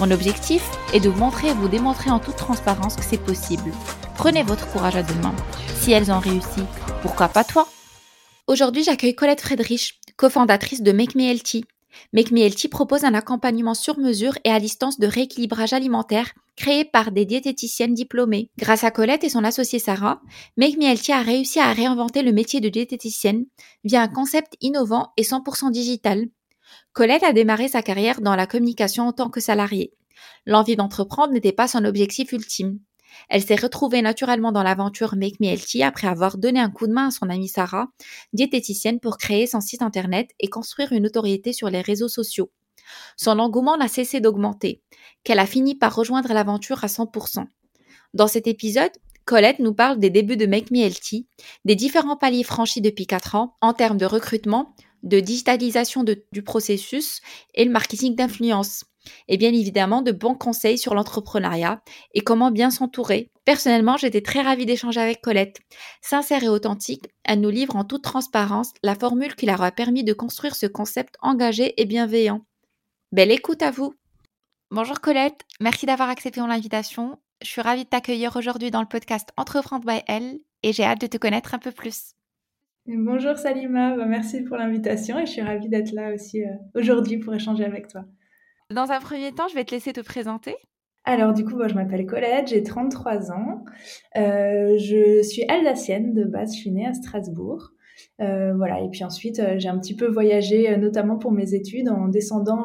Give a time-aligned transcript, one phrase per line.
[0.00, 0.62] Mon objectif
[0.94, 3.72] est de vous montrer et vous démontrer en toute transparence que c'est possible.
[4.16, 5.34] Prenez votre courage à deux mains.
[5.80, 6.62] Si elles ont réussi,
[7.02, 7.68] pourquoi pas toi?
[8.46, 14.60] Aujourd'hui, j'accueille Colette Friedrich, cofondatrice de Make Me propose un accompagnement sur mesure et à
[14.60, 18.50] distance de rééquilibrage alimentaire créé par des diététiciennes diplômées.
[18.58, 20.20] Grâce à Colette et son associée Sarah,
[20.56, 20.78] Make
[21.10, 23.46] a réussi à réinventer le métier de diététicienne
[23.84, 26.26] via un concept innovant et 100% digital.
[26.98, 29.92] Colette a démarré sa carrière dans la communication en tant que salariée.
[30.46, 32.80] L'envie d'entreprendre n'était pas son objectif ultime.
[33.28, 36.92] Elle s'est retrouvée naturellement dans l'aventure Make Me Healthy après avoir donné un coup de
[36.92, 37.86] main à son amie Sarah,
[38.32, 42.50] diététicienne, pour créer son site internet et construire une notoriété sur les réseaux sociaux.
[43.16, 44.82] Son engouement n'a cessé d'augmenter,
[45.22, 47.46] qu'elle a fini par rejoindre l'aventure à 100%.
[48.14, 48.90] Dans cet épisode,
[49.24, 51.28] Colette nous parle des débuts de Make Me Healthy,
[51.64, 57.20] des différents paliers franchis depuis 4 ans en termes de recrutement, de digitalisation du processus
[57.54, 58.84] et le marketing d'influence.
[59.28, 61.80] Et bien évidemment, de bons conseils sur l'entrepreneuriat
[62.14, 63.30] et comment bien s'entourer.
[63.44, 65.60] Personnellement, j'étais très ravie d'échanger avec Colette.
[66.02, 70.04] Sincère et authentique, elle nous livre en toute transparence la formule qui leur a permis
[70.04, 72.44] de construire ce concept engagé et bienveillant.
[73.12, 73.94] Belle écoute à vous.
[74.70, 77.18] Bonjour Colette, merci d'avoir accepté mon invitation.
[77.40, 81.00] Je suis ravie de t'accueillir aujourd'hui dans le podcast Entreprendre by Elle et j'ai hâte
[81.00, 82.17] de te connaître un peu plus.
[82.90, 87.18] Bonjour Salima, bah, merci pour l'invitation et je suis ravie d'être là aussi euh, aujourd'hui
[87.18, 88.06] pour échanger avec toi.
[88.70, 90.56] Dans un premier temps, je vais te laisser te présenter.
[91.04, 93.62] Alors du coup, moi, je m'appelle Colette, j'ai 33 ans.
[94.16, 97.72] Euh, je suis alsacienne de base, je suis née à Strasbourg.
[98.22, 102.08] Euh, voilà, et puis ensuite, j'ai un petit peu voyagé, notamment pour mes études, en
[102.08, 102.64] descendant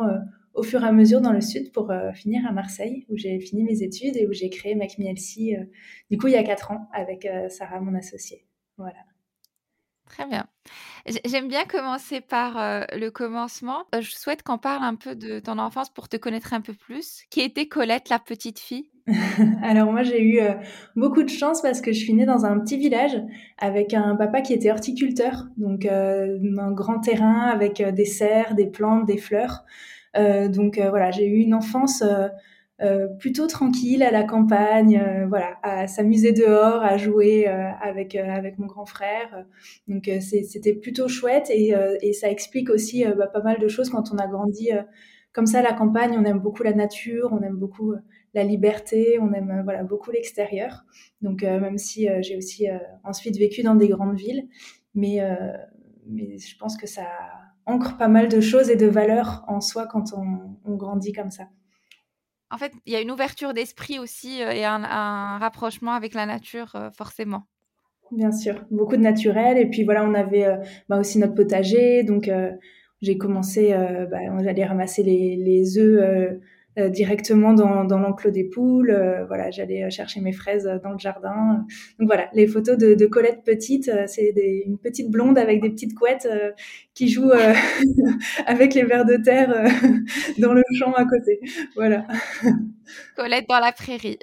[0.53, 3.63] au fur et à mesure dans le sud pour finir à Marseille, où j'ai fini
[3.63, 5.55] mes études et où j'ai créé MacMielsi,
[6.09, 8.45] du coup, il y a 4 ans, avec Sarah, mon associée.
[8.77, 8.95] Voilà.
[10.13, 10.45] Très bien.
[11.25, 13.85] J'aime bien commencer par euh, le commencement.
[13.95, 16.73] Euh, je souhaite qu'on parle un peu de ton enfance pour te connaître un peu
[16.73, 17.23] plus.
[17.31, 18.91] Qui était Colette, la petite fille?
[19.63, 20.53] Alors moi j'ai eu euh,
[20.95, 23.19] beaucoup de chance parce que je suis née dans un petit village
[23.57, 29.05] avec un papa qui était horticulteur, donc un grand terrain avec des serres, des plantes,
[29.05, 29.65] des fleurs.
[30.15, 32.01] donc voilà, j'ai eu une enfance
[32.81, 38.15] euh, plutôt tranquille à la campagne, euh, voilà, à s'amuser dehors, à jouer euh, avec
[38.15, 39.45] avec mon grand frère.
[39.87, 44.11] Donc c'était plutôt chouette et, et, ça explique aussi bah, pas mal de choses quand
[44.11, 44.71] on a grandi
[45.33, 46.17] comme ça à la campagne.
[46.17, 47.93] On aime beaucoup la nature, on aime beaucoup
[48.33, 50.83] la liberté, on aime voilà beaucoup l'extérieur.
[51.21, 52.67] Donc même si j'ai aussi
[53.03, 54.47] ensuite vécu dans des grandes villes,
[54.95, 55.19] mais
[56.07, 57.05] mais je pense que ça
[57.65, 61.31] ancre pas mal de choses et de valeurs en soi quand on, on grandit comme
[61.31, 61.47] ça
[62.53, 66.27] en fait, il y a une ouverture d'esprit aussi euh, et un, rapprochement avec la
[66.27, 67.43] nature, euh, forcément.
[68.11, 69.57] Bien sûr, beaucoup de naturel.
[69.57, 72.03] Et puis voilà, on avait euh, bah, aussi notre potager.
[72.03, 72.29] Donc,
[73.01, 73.73] j'ai commencé,
[74.09, 76.39] bah, j'allais ramasser les, les œufs
[76.79, 78.89] euh, directement dans, dans l'enclos des poules.
[78.89, 81.65] Euh, voilà, j'allais chercher mes fraises dans le jardin.
[81.99, 84.33] Donc voilà, les photos de, de Colette petite, euh, c'est
[84.65, 86.27] une petite blonde avec des petites couettes
[86.95, 87.29] qui joue
[88.47, 89.49] avec les vers de terre
[90.39, 91.39] dans le champ à côté.
[91.75, 92.07] Voilà.
[93.15, 94.17] Colette dans la prairie.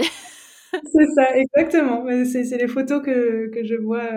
[0.93, 2.05] c'est ça, exactement.
[2.25, 4.09] C'est les photos que, que, je vois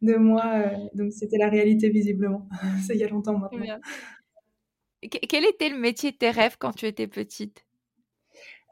[0.00, 0.64] de moi.
[0.94, 2.48] Donc, c'était la réalité, visiblement.
[2.86, 3.78] C'est il y a longtemps maintenant.
[5.10, 7.64] Quel était le métier de tes rêves quand tu étais petite?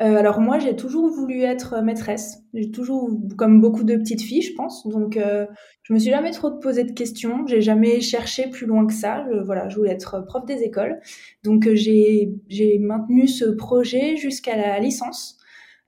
[0.03, 2.39] Euh, alors moi, j'ai toujours voulu être maîtresse.
[2.55, 4.87] J'ai toujours, comme beaucoup de petites filles, je pense.
[4.89, 5.47] Donc, euh,
[5.85, 7.47] je me suis jamais trop posé de questions.
[7.47, 9.25] J'ai jamais cherché plus loin que ça.
[9.31, 11.01] Je, voilà, je voulais être prof des écoles.
[11.45, 15.39] Donc, euh, j'ai maintenu ce projet jusqu'à la licence.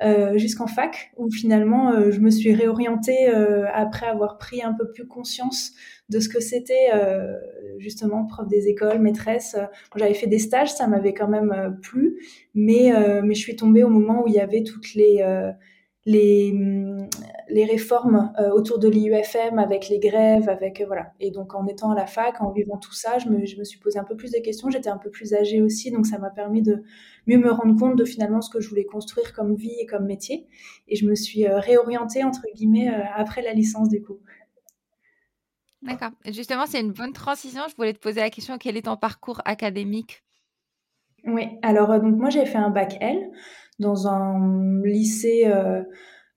[0.02, 4.72] Euh, jusqu'en fac, où finalement euh, je me suis réorientée euh, après avoir pris un
[4.72, 5.70] peu plus conscience
[6.08, 6.90] de ce que c'était
[7.78, 9.56] justement prof des écoles, maîtresse.
[9.96, 12.18] J'avais fait des stages, ça m'avait quand même plu,
[12.54, 12.92] mais
[13.22, 15.24] mais je suis tombée au moment où il y avait toutes les
[16.06, 16.54] les,
[17.48, 21.12] les réformes euh, autour de l'IUFM avec les grèves, avec euh, voilà.
[21.18, 23.64] Et donc en étant à la fac, en vivant tout ça, je me, je me
[23.64, 24.68] suis posé un peu plus de questions.
[24.68, 26.82] J'étais un peu plus âgée aussi, donc ça m'a permis de
[27.26, 30.04] mieux me rendre compte de finalement ce que je voulais construire comme vie et comme
[30.04, 30.46] métier.
[30.88, 34.18] Et je me suis euh, réorientée entre guillemets après la licence du coup.
[35.80, 36.10] D'accord.
[36.26, 37.62] Justement, c'est une bonne transition.
[37.68, 40.22] Je voulais te poser la question quel est ton parcours académique?
[41.26, 43.30] Oui, alors donc moi j'ai fait un bac L,
[43.78, 45.50] dans un lycée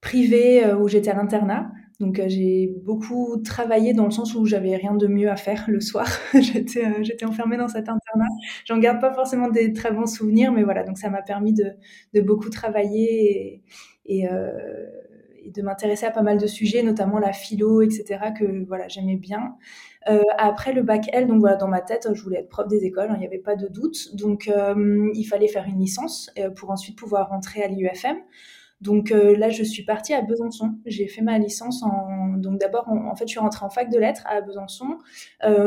[0.01, 1.71] privé où j'étais à l'internat.
[1.99, 5.79] Donc j'ai beaucoup travaillé dans le sens où j'avais rien de mieux à faire le
[5.81, 6.07] soir.
[6.33, 8.27] j'étais enfermée dans cet internat.
[8.65, 11.71] J'en garde pas forcément des très bons souvenirs, mais voilà, donc ça m'a permis de,
[12.13, 13.63] de beaucoup travailler
[14.05, 14.27] et, et,
[15.47, 19.55] de m'intéresser à pas mal de sujets, notamment la philo, etc., que voilà, j'aimais bien.
[20.09, 22.85] Euh, après le bac L, donc voilà, dans ma tête, je voulais être prof des
[22.85, 24.15] écoles, hein, il n'y avait pas de doute.
[24.15, 28.17] Donc euh, il fallait faire une licence euh, pour ensuite pouvoir rentrer à l'IUFM.
[28.79, 30.75] Donc là, je suis partie à Besançon.
[30.85, 32.37] J'ai fait ma licence en.
[32.37, 34.99] Donc d'abord, en, fait, je suis rentrée en fac de lettres à Besançon.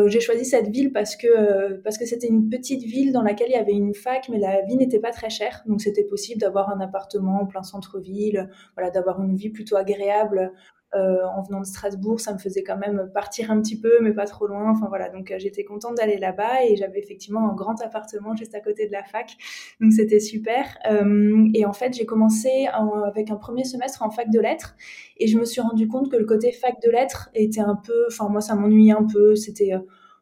[0.06, 3.54] J'ai choisi cette ville parce que parce que c'était une petite ville dans laquelle il
[3.54, 5.64] y avait une fac, mais la vie n'était pas très chère.
[5.66, 10.52] Donc c'était possible d'avoir un appartement en plein centre-ville, voilà, d'avoir une vie plutôt agréable
[10.94, 14.12] euh, en venant de Strasbourg, ça me faisait quand même partir un petit peu, mais
[14.12, 14.70] pas trop loin.
[14.70, 18.54] Enfin voilà, donc euh, j'étais contente d'aller là-bas et j'avais effectivement un grand appartement juste
[18.54, 19.36] à côté de la fac,
[19.80, 20.64] donc c'était super.
[20.90, 22.66] Euh, et en fait, j'ai commencé
[23.06, 24.76] avec un premier semestre en fac de lettres
[25.16, 28.06] et je me suis rendu compte que le côté fac de lettres était un peu,
[28.08, 29.72] enfin moi ça m'ennuyait un peu, c'était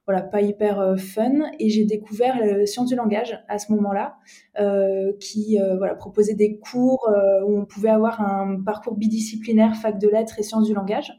[0.09, 1.51] voilà, pas hyper euh, fun.
[1.59, 4.17] Et j'ai découvert la science du langage à ce moment-là,
[4.59, 7.07] euh, qui euh, voilà, proposait des cours
[7.47, 11.13] où on pouvait avoir un parcours bidisciplinaire, fac de lettres et sciences du langage.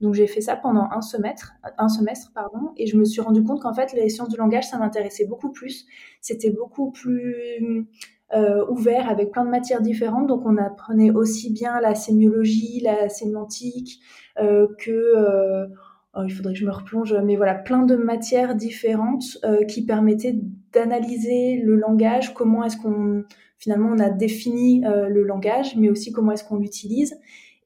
[0.00, 3.44] Donc j'ai fait ça pendant un semestre, un semestre pardon, et je me suis rendu
[3.44, 5.86] compte qu'en fait les sciences du langage ça m'intéressait beaucoup plus.
[6.20, 7.86] C'était beaucoup plus
[8.68, 10.26] ouvert avec plein de matières différentes.
[10.26, 14.00] Donc on apprenait aussi bien la sémiologie, la sémantique
[14.36, 15.68] que
[16.14, 19.86] Oh, il faudrait que je me replonge, mais voilà, plein de matières différentes euh, qui
[19.86, 20.38] permettaient
[20.72, 23.24] d'analyser le langage, comment est-ce qu'on
[23.58, 27.18] finalement on a défini euh, le langage, mais aussi comment est-ce qu'on l'utilise.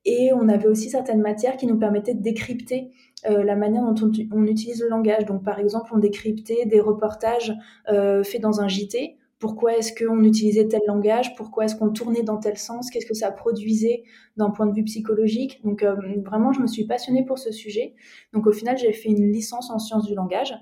[0.04, 2.92] Et on avait aussi certaines matières qui nous permettaient de décrypter
[3.28, 5.24] euh, la manière dont on, on, utilise le langage.
[5.24, 7.52] Donc par exemple, on décryptait des reportages
[7.86, 12.38] faits dans un JT pourquoi est-ce qu'on utilisait tel langage, pourquoi est-ce qu'on tournait dans
[12.38, 14.04] tel sens, qu'est-ce que ça produisait
[14.36, 15.60] d'un point de vue psychologique.
[15.62, 15.94] Donc euh,
[16.24, 17.94] vraiment, je me suis passionnée pour ce sujet.
[18.32, 20.54] Donc au final, j'ai fait une licence en sciences du langage.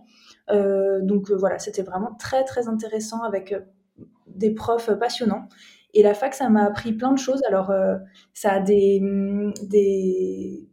[0.51, 3.55] Euh, donc euh, voilà, c'était vraiment très très intéressant avec
[4.27, 5.49] des profs passionnants.
[5.97, 7.41] Et la fac, ça m'a appris plein de choses.
[7.47, 7.73] Alors
[8.33, 9.01] ça a des,
[9.63, 10.69] des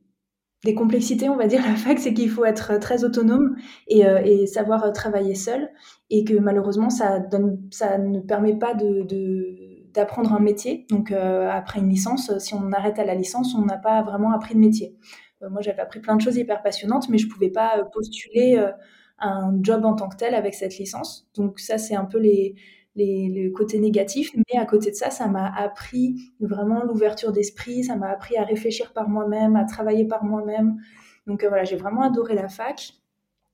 [0.64, 3.56] des complexités, on va dire, la fac, c'est qu'il faut être très autonome
[3.88, 5.70] et, euh, savoir travailler seul,
[6.10, 8.76] et que malheureusement, ça, ne permet pas
[9.94, 10.86] d'apprendre un métier.
[10.90, 14.32] Donc, euh, après une licence, si on arrête à la licence, on n'a pas vraiment
[14.32, 14.96] appris de métier.
[15.42, 18.64] Euh, moi, j'avais appris plein de choses hyper passionnantes, mais je pouvais pas postuler
[19.20, 21.28] un job en tant que tel avec cette licence.
[21.36, 22.56] Donc, ça, c'est un peu les,
[22.96, 27.96] les, côtés négatifs, mais à côté de ça, ça m'a appris vraiment l'ouverture d'esprit, ça
[27.96, 30.78] m'a appris à réfléchir par moi-même, à travailler par moi-même.
[31.28, 32.94] Donc euh, voilà, j'ai vraiment adoré la fac.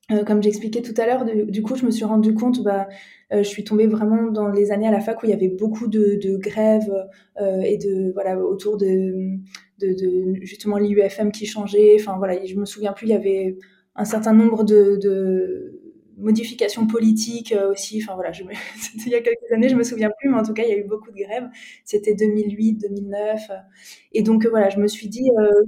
[0.09, 2.87] Euh, comme j'expliquais tout à l'heure, du coup, je me suis rendu compte, bah,
[3.33, 5.49] euh, je suis tombée vraiment dans les années à la fac où il y avait
[5.49, 6.93] beaucoup de, grèves
[7.39, 9.37] et de voilà autour de,
[9.79, 11.97] de, justement l'IUFM qui changeait.
[11.99, 13.57] Enfin voilà, je me souviens plus, il y avait
[13.95, 15.76] un certain nombre de
[16.17, 18.01] modifications politiques euh, aussi.
[18.03, 18.43] Enfin voilà, je
[19.05, 20.73] il y a quelques années, je me souviens plus, mais en tout cas, il y
[20.73, 21.47] a eu beaucoup de grèves.
[21.85, 23.41] C'était 2008, 2009.
[24.13, 25.29] Et donc euh, voilà, je me suis dit.
[25.39, 25.63] Euh,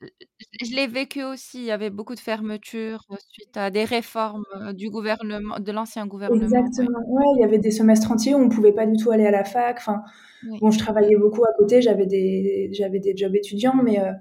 [0.00, 1.58] je l'ai vécu aussi.
[1.58, 6.42] Il y avait beaucoup de fermetures suite à des réformes du gouvernement, de l'ancien gouvernement.
[6.42, 6.98] Exactement.
[7.06, 7.24] Ouais.
[7.36, 9.44] il y avait des semestres entiers où on pouvait pas du tout aller à la
[9.44, 9.76] fac.
[9.78, 10.02] Enfin,
[10.60, 14.12] Bon, je travaillais beaucoup à côté, j'avais des, j'avais des jobs étudiants, mais, euh,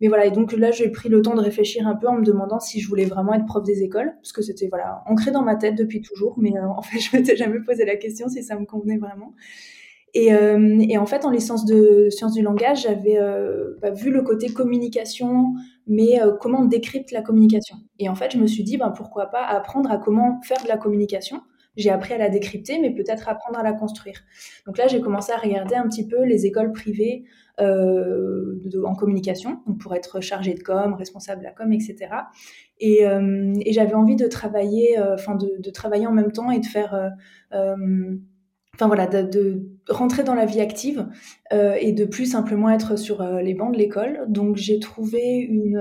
[0.00, 0.26] mais voilà.
[0.26, 2.80] Et donc là, j'ai pris le temps de réfléchir un peu en me demandant si
[2.80, 5.76] je voulais vraiment être prof des écoles, parce que c'était voilà ancré dans ma tête
[5.76, 8.66] depuis toujours, mais euh, en fait, je m'étais jamais posé la question si ça me
[8.66, 9.34] convenait vraiment.
[10.18, 13.18] Et, euh, et en fait, en licence de sciences du langage, j'avais
[13.80, 15.54] bah, vu le côté communication,
[15.86, 17.76] mais comment on décrypte la communication.
[17.98, 20.68] Et en fait, je me suis dit, ben pourquoi pas apprendre à comment faire de
[20.68, 21.40] la communication
[21.78, 24.20] j'ai appris à la décrypter, mais peut-être apprendre à la construire.
[24.66, 27.24] Donc là, j'ai commencé à regarder un petit peu les écoles privées
[27.60, 31.96] euh, en communication, pour être chargée de com, responsable de la com, etc.
[32.82, 36.66] Euh, et, j'avais envie de travailler, euh, enfin de, travailler en même temps et de
[36.66, 37.12] faire,
[38.78, 41.08] enfin voilà, de, rentrer dans la vie active
[41.50, 44.26] et de plus simplement être sur les bancs de l'école.
[44.28, 45.78] Donc j'ai trouvé une,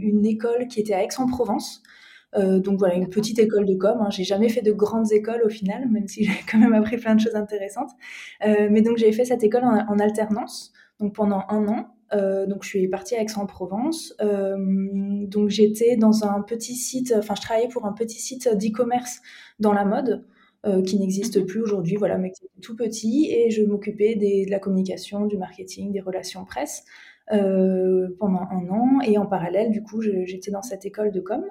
[0.00, 1.82] une école qui était à Aix-en-Provence.
[2.36, 3.98] Euh, donc voilà, une petite école de com.
[4.00, 4.10] Hein.
[4.10, 7.14] J'ai jamais fait de grandes écoles au final, même si j'ai quand même appris plein
[7.14, 7.90] de choses intéressantes.
[8.44, 11.94] Euh, mais donc j'ai fait cette école en, alternance, donc pendant un an.
[12.12, 14.16] Euh, donc je suis partie à Aix-en-Provence.
[14.18, 19.20] donc j'étais dans un petit site, enfin je travaillais pour un petit site d'e-commerce
[19.58, 20.24] dans la mode.
[20.86, 21.46] Qui n'existe mhm.
[21.46, 25.38] plus aujourd'hui, voilà, mais qui est tout petit, et je m'occupais de la communication, du
[25.38, 26.84] marketing, des relations presse
[27.28, 31.44] pendant un an, et en parallèle, du coup, j'étais dans cette école de com.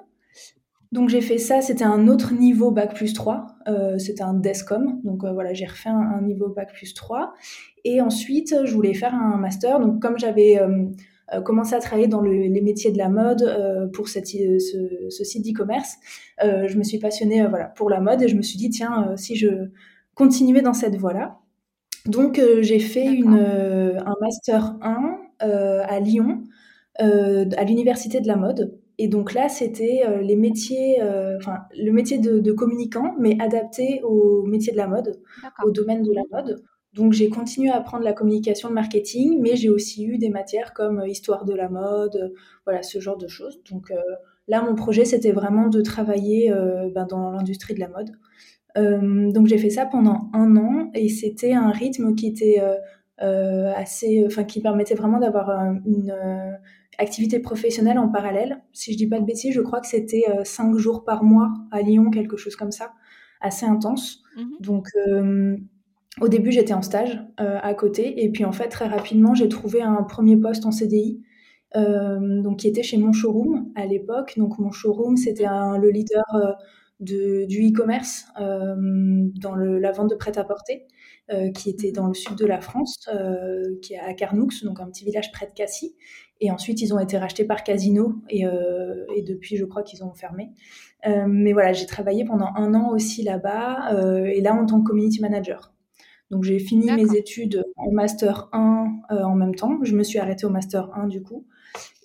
[0.92, 5.00] Donc j'ai fait ça, c'était un autre niveau Bac plus 3, euh, c'était un DESCOM,
[5.04, 7.32] donc euh, voilà, j'ai refait un, niveau Bac plus 3.
[7.84, 10.86] Et ensuite, je voulais faire un master, donc comme j'avais euh,
[11.44, 15.96] commencé à travailler dans les métiers de la mode pour cette, ce, ce, site d'e-commerce,
[16.42, 19.36] je me suis passionnée voilà, pour la mode et je me suis dit, tiens, si
[19.36, 19.70] je
[20.14, 21.38] continuais dans cette voie-là.
[22.06, 26.42] Donc j'ai fait une, un master 1 à Lyon,
[26.98, 28.80] à l'université de la mode.
[29.02, 34.02] Et donc là, c'était euh, les métiers, euh, enfin le métier de, communicant, mais adapté
[34.04, 35.18] au métier de la mode,
[35.64, 36.62] au domaine de la mode.
[36.92, 40.72] Donc j'ai continué à apprendre la communication, le marketing, mais j'ai aussi eu des matières
[40.74, 42.32] comme euh, histoire de la mode,
[42.66, 43.62] voilà ce genre de choses.
[43.70, 43.92] Donc
[44.48, 46.52] là, mon projet, c'était vraiment de travailler
[46.94, 48.10] ben, dans l'industrie de la mode.
[49.32, 52.60] donc j'ai fait ça pendant un an et c'était un rythme qui était
[53.18, 55.50] assez, enfin qui permettait vraiment d'avoir
[55.86, 56.12] une
[57.00, 58.62] activité professionnelle en parallèle.
[58.72, 61.52] Si je dis pas de bêtises, je crois que c'était euh, cinq jours par mois
[61.70, 62.92] à Lyon, quelque chose comme ça,
[63.40, 64.22] assez intense.
[64.36, 64.56] Mhm.
[64.60, 65.56] Donc, euh,
[66.20, 69.48] au début, j'étais en stage euh, à côté, et puis en fait, très rapidement, j'ai
[69.48, 71.22] trouvé un premier poste en CDI.
[71.74, 74.34] donc qui était chez mon showroom à l'époque.
[74.36, 76.24] Donc mon showroom, c'était le leader
[76.98, 80.86] de, du e-commerce dans le, la vente de prêt-à-porter.
[81.54, 83.08] qui était dans le sud de la France,
[83.82, 85.94] qui est à Carnoux, donc un petit village près de Cassis.
[86.40, 90.02] Et ensuite, ils ont été rachetés par Casino et, euh, et depuis, je crois qu'ils
[90.02, 90.50] ont fermé.
[91.06, 94.80] Euh, mais voilà, j'ai travaillé pendant un an aussi là-bas euh, et là en tant
[94.80, 95.72] que community manager.
[96.30, 99.78] Donc j'ai fini mes études en master 1 euh, en même temps.
[99.82, 101.46] Je me suis arrêtée au master 1 du coup.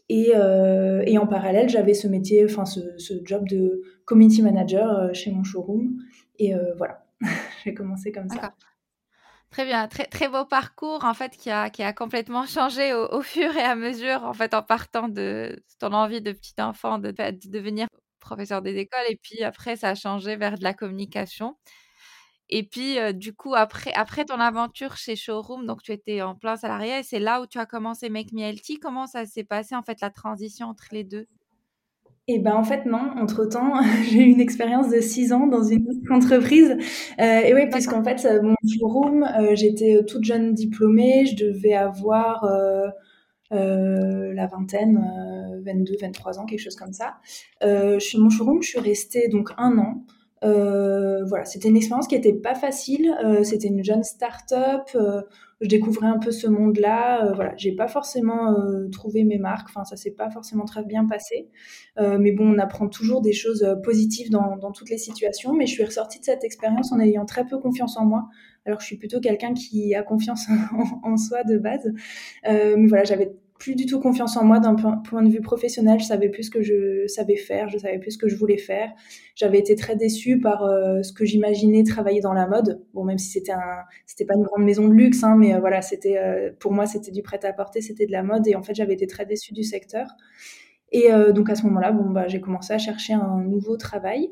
[0.07, 5.13] Et, euh, et en parallèle, j'avais ce métier, enfin ce, ce, job de community manager
[5.15, 5.97] chez mon showroom.
[6.37, 7.05] Et voilà,
[7.63, 8.53] j'ai commencé comme ça.
[9.55, 13.21] Très bien, très, très beau parcours en fait qui a, qui a complètement changé au,
[13.21, 17.11] fur et à mesure en fait en partant de ton envie de petit enfant de,
[17.47, 17.87] devenir
[18.19, 21.55] professeur des écoles et puis après ça a changé vers de la communication.
[22.49, 26.35] Et puis euh, du coup après, après ton aventure chez Showroom, donc tu étais en
[26.35, 28.79] plein salarié et c'est là où tu as commencé Make Me Healthy.
[28.79, 31.27] Comment ça s'est passé en fait la transition entre les deux?
[32.27, 33.73] Et ben en fait non, entre-temps,
[34.09, 36.75] j'ai eu une expérience de six ans dans une autre entreprise.
[37.19, 42.43] Euh, et oui, puisqu'en fait, mon showroom, euh, j'étais toute jeune diplômée, je devais avoir
[42.43, 42.87] euh,
[43.51, 44.99] la vingtaine,
[45.63, 47.17] 22, 23 ans, quelque chose comme ça.
[47.61, 50.03] chez mon showroom, je suis restée donc un an.
[50.41, 53.15] Voilà, c'était une expérience qui n'était pas facile.
[53.43, 54.89] c'était une jeune start-up
[55.61, 57.25] je découvrais un peu ce monde-là.
[57.25, 59.67] Euh, voilà, j'ai pas forcément euh, trouvé mes marques.
[59.69, 61.49] Enfin, ça s'est pas forcément très bien passé.
[61.97, 65.53] Euh, mais bon, on apprend toujours des choses positives dans, dans, toutes les situations.
[65.53, 68.27] Mais je suis ressortie de cette expérience en ayant très peu confiance en moi.
[68.65, 70.45] Alors, je suis plutôt quelqu'un qui a confiance
[71.03, 71.89] en, en, soi de base.
[72.43, 75.99] mais voilà, j'avais plus du tout confiance en moi d'un point de vue professionnel.
[75.99, 78.57] Je savais plus ce que je savais faire, je savais plus ce que je voulais
[78.57, 78.91] faire.
[79.35, 82.81] J'avais été très déçue par euh, ce que j'imaginais travailler dans la mode.
[82.93, 85.59] Bon, même si c'était un, c'était pas une grande maison de luxe, hein, mais euh,
[85.59, 88.55] voilà, c'était euh, pour moi c'était du prêt à porter, c'était de la mode, et
[88.55, 90.07] en fait j'avais été très déçue du secteur.
[90.91, 94.29] Et donc à ce moment-là, bon bah j'ai commencé à chercher un nouveau travail.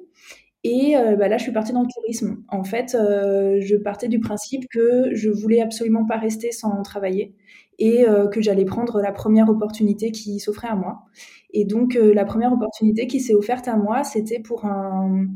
[0.63, 2.41] Et bah, là, je suis partie dans le tourisme.
[2.47, 7.35] En fait, je partais du principe que je voulais absolument pas rester sans travailler
[7.83, 11.03] et euh, que j'allais prendre la première opportunité qui s'offrait à moi.
[11.51, 15.27] Et donc, euh, la première opportunité qui s'est offerte à moi, c'était pour un,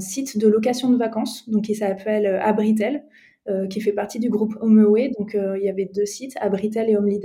[0.00, 3.04] site de location de vacances, donc qui s'appelle euh, Abritel,
[3.70, 5.12] qui fait partie du groupe HomeAway.
[5.16, 7.20] Donc, il y avait deux sites, Abritel et Homely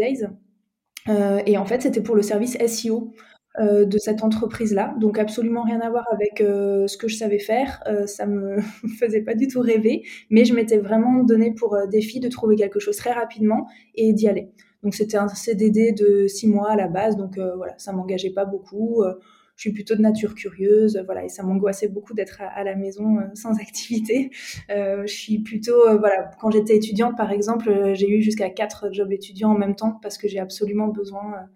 [1.48, 3.12] et en fait, c'était pour le service SEO.
[3.60, 4.96] Euh, de cette entreprise-là.
[5.02, 7.84] Donc absolument rien à voir avec euh, ce que je savais faire.
[7.86, 8.62] Euh, ça me
[8.98, 12.80] faisait pas du tout rêver, mais je m'étais vraiment donné pour défi de trouver quelque
[12.80, 14.52] chose très rapidement et d'y aller.
[14.84, 18.46] Donc c'était un CDD de six mois à la base, donc voilà, ça m'engageait pas
[18.46, 19.04] beaucoup
[19.56, 23.18] je suis plutôt de nature curieuse, voilà, et ça m'angoissait beaucoup d'être à, la maison
[23.18, 24.32] euh, sans activité.
[24.70, 28.92] Euh, je suis plutôt, euh, voilà, quand j'étais étudiante, par exemple, j'ai eu jusqu'à quatre
[28.92, 31.48] jobs étudiants en même temps parce que j'ai absolument besoin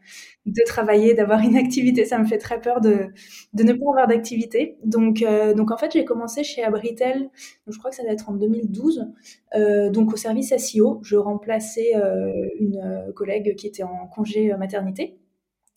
[0.46, 2.06] de travailler, d'avoir une activité.
[2.06, 3.08] Ça me fait très peur de,
[3.54, 4.78] de ne pas avoir d'activité.
[4.84, 5.24] Donc,
[5.56, 7.30] donc en fait, j'ai commencé chez Abritel,
[7.68, 9.08] je crois que ça doit être en 2012,
[9.92, 11.00] donc au service SEO.
[11.04, 11.94] Je remplaçais
[12.60, 15.18] une collègue qui était en congé maternité.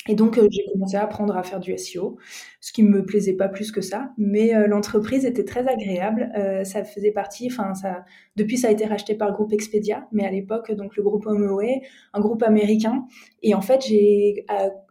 [0.08, 2.16] Et donc, euh, j'ai commencé à apprendre à faire du SEO,
[2.60, 4.10] ce qui me plaisait pas plus que ça.
[4.16, 6.32] Mais euh, l'entreprise était très agréable.
[6.36, 10.08] Euh, ça faisait partie, enfin, ça, depuis, ça a été racheté par le groupe Expedia,
[10.10, 11.82] mais à l'époque, donc le groupe HomeAway,
[12.14, 13.04] un groupe américain.
[13.42, 14.46] Et en fait, j'ai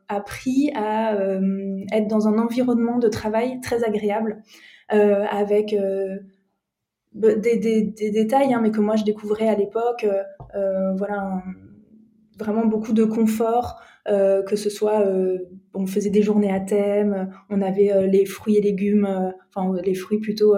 [0.08, 1.18] appris à
[1.92, 4.42] être dans un environnement de travail très agréable,
[4.90, 5.76] avec
[7.14, 10.06] des, des, détails, hein, mais que moi je découvrais à l'époque.
[10.96, 11.44] voilà.
[12.40, 15.38] Vraiment beaucoup de confort, euh, que ce soit, euh,
[15.74, 19.96] on faisait des journées à thème, on avait euh, les fruits et légumes, enfin les
[19.96, 20.56] fruits plutôt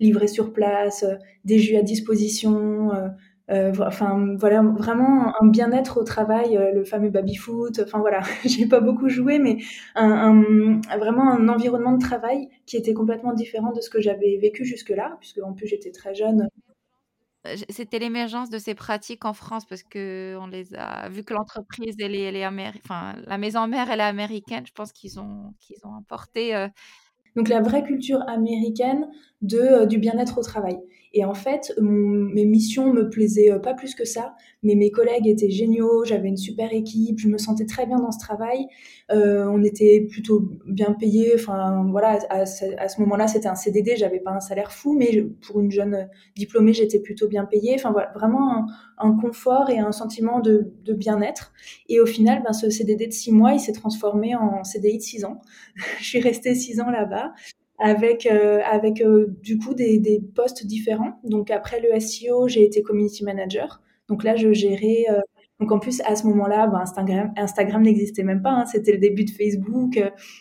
[0.00, 1.04] livrés sur place,
[1.44, 2.90] des jus à disposition.
[3.48, 7.80] enfin voilà, vraiment un bien-être au travail, le fameux baby-foot.
[7.84, 9.58] Enfin voilà, j'ai pas beaucoup joué, mais
[9.94, 14.64] un, vraiment un environnement de travail qui était complètement différent de ce que j'avais vécu
[14.64, 16.48] jusque-là, puisque en plus j'étais très jeune.
[17.70, 21.96] C'était l'émergence de ces pratiques en France parce que on les a vu que l'entreprise
[21.98, 24.66] elle est, elle est enfin la maison mère elle est américaine.
[24.66, 26.68] Je pense qu'ils ont qu'ils ont importé.
[27.36, 29.08] Donc la vraie culture américaine
[29.40, 30.78] de du bien-être au travail.
[31.12, 35.50] Et en fait, mes missions me plaisaient pas plus que ça, mais mes collègues étaient
[35.50, 38.68] géniaux, j'avais une super équipe, je me sentais très bien dans ce travail.
[39.10, 41.32] Euh, on était plutôt bien payés.
[41.34, 45.60] Enfin voilà, à, ce moment-là, c'était un CDD, j'avais pas un salaire fou, mais pour
[45.60, 47.74] une jeune diplômée, j'étais plutôt bien payée.
[47.74, 48.66] Enfin voilà, vraiment
[48.98, 51.52] un, confort et un sentiment de, bien-être.
[51.88, 55.02] Et au final, ben, ce CDD de six mois, il s'est transformé en CDI de
[55.02, 55.40] six ans.
[55.98, 57.32] je suis restée six ans là-bas
[57.80, 61.18] avec euh, avec euh, du coup des, des, postes différents.
[61.24, 63.80] Donc après le SEO, j'ai été community manager.
[64.08, 65.06] Donc là, je gérais.
[65.10, 65.20] Euh,
[65.58, 68.50] donc en plus à ce moment-là, ben, Instagram, Instagram n'existait même pas.
[68.50, 69.98] Hein, C'était le début de Facebook.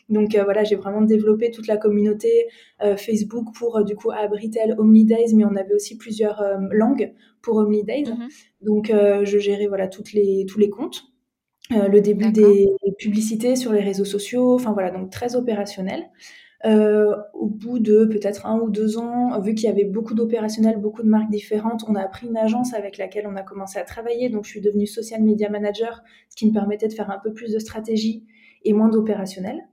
[0.08, 2.48] donc voilà, j'ai vraiment développé toute la communauté
[2.96, 6.42] Facebook pour du coup Abritel, Days, mais on avait aussi plusieurs
[6.72, 8.04] langues pour Days.
[8.04, 8.30] Mm-hmm.
[8.62, 8.94] Donc
[9.26, 11.04] je gérais voilà toutes les tous les comptes.
[11.70, 16.10] le début des publicités sur les réseaux sociaux, enfin voilà, donc très opérationnel.
[16.66, 20.78] Euh, au bout de peut-être un ou deux ans, vu qu'il y avait beaucoup d'opérationnels,
[20.78, 23.84] beaucoup de marques différentes, on a pris une agence avec laquelle on a commencé à
[23.84, 24.30] travailler.
[24.30, 27.34] Donc, je suis devenue social media manager, ce qui me permettait de faire un peu
[27.34, 28.26] plus de stratégie
[28.66, 29.68] et moins d'opérationnel.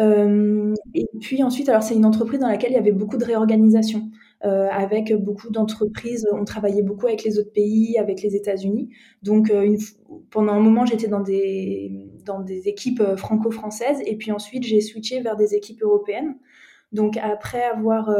[0.00, 3.24] Euh, et puis ensuite, alors c'est une entreprise dans laquelle il y avait beaucoup de
[3.24, 4.10] réorganisation.
[4.44, 6.28] Euh, avec beaucoup d'entreprises.
[6.30, 8.90] On travaillait beaucoup avec les autres pays, avec les États-Unis.
[9.22, 9.74] Donc, euh,
[10.30, 14.82] pendant un moment, j'étais dans des, dans des équipes euh, franco-françaises et puis ensuite, j'ai
[14.82, 16.36] switché vers des équipes européennes.
[16.92, 18.14] Donc, après avoir,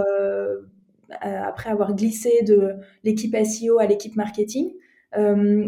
[1.21, 4.73] après avoir glissé de l'équipe SEO à l'équipe marketing,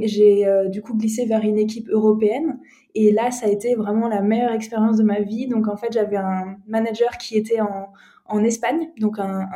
[0.02, 2.58] j'ai du coup glissé vers une équipe européenne
[2.96, 5.92] et là ça a été vraiment la meilleure expérience de ma vie donc en fait
[5.92, 7.92] j'avais un manager qui était en,
[8.28, 9.48] en Espagne, donc un,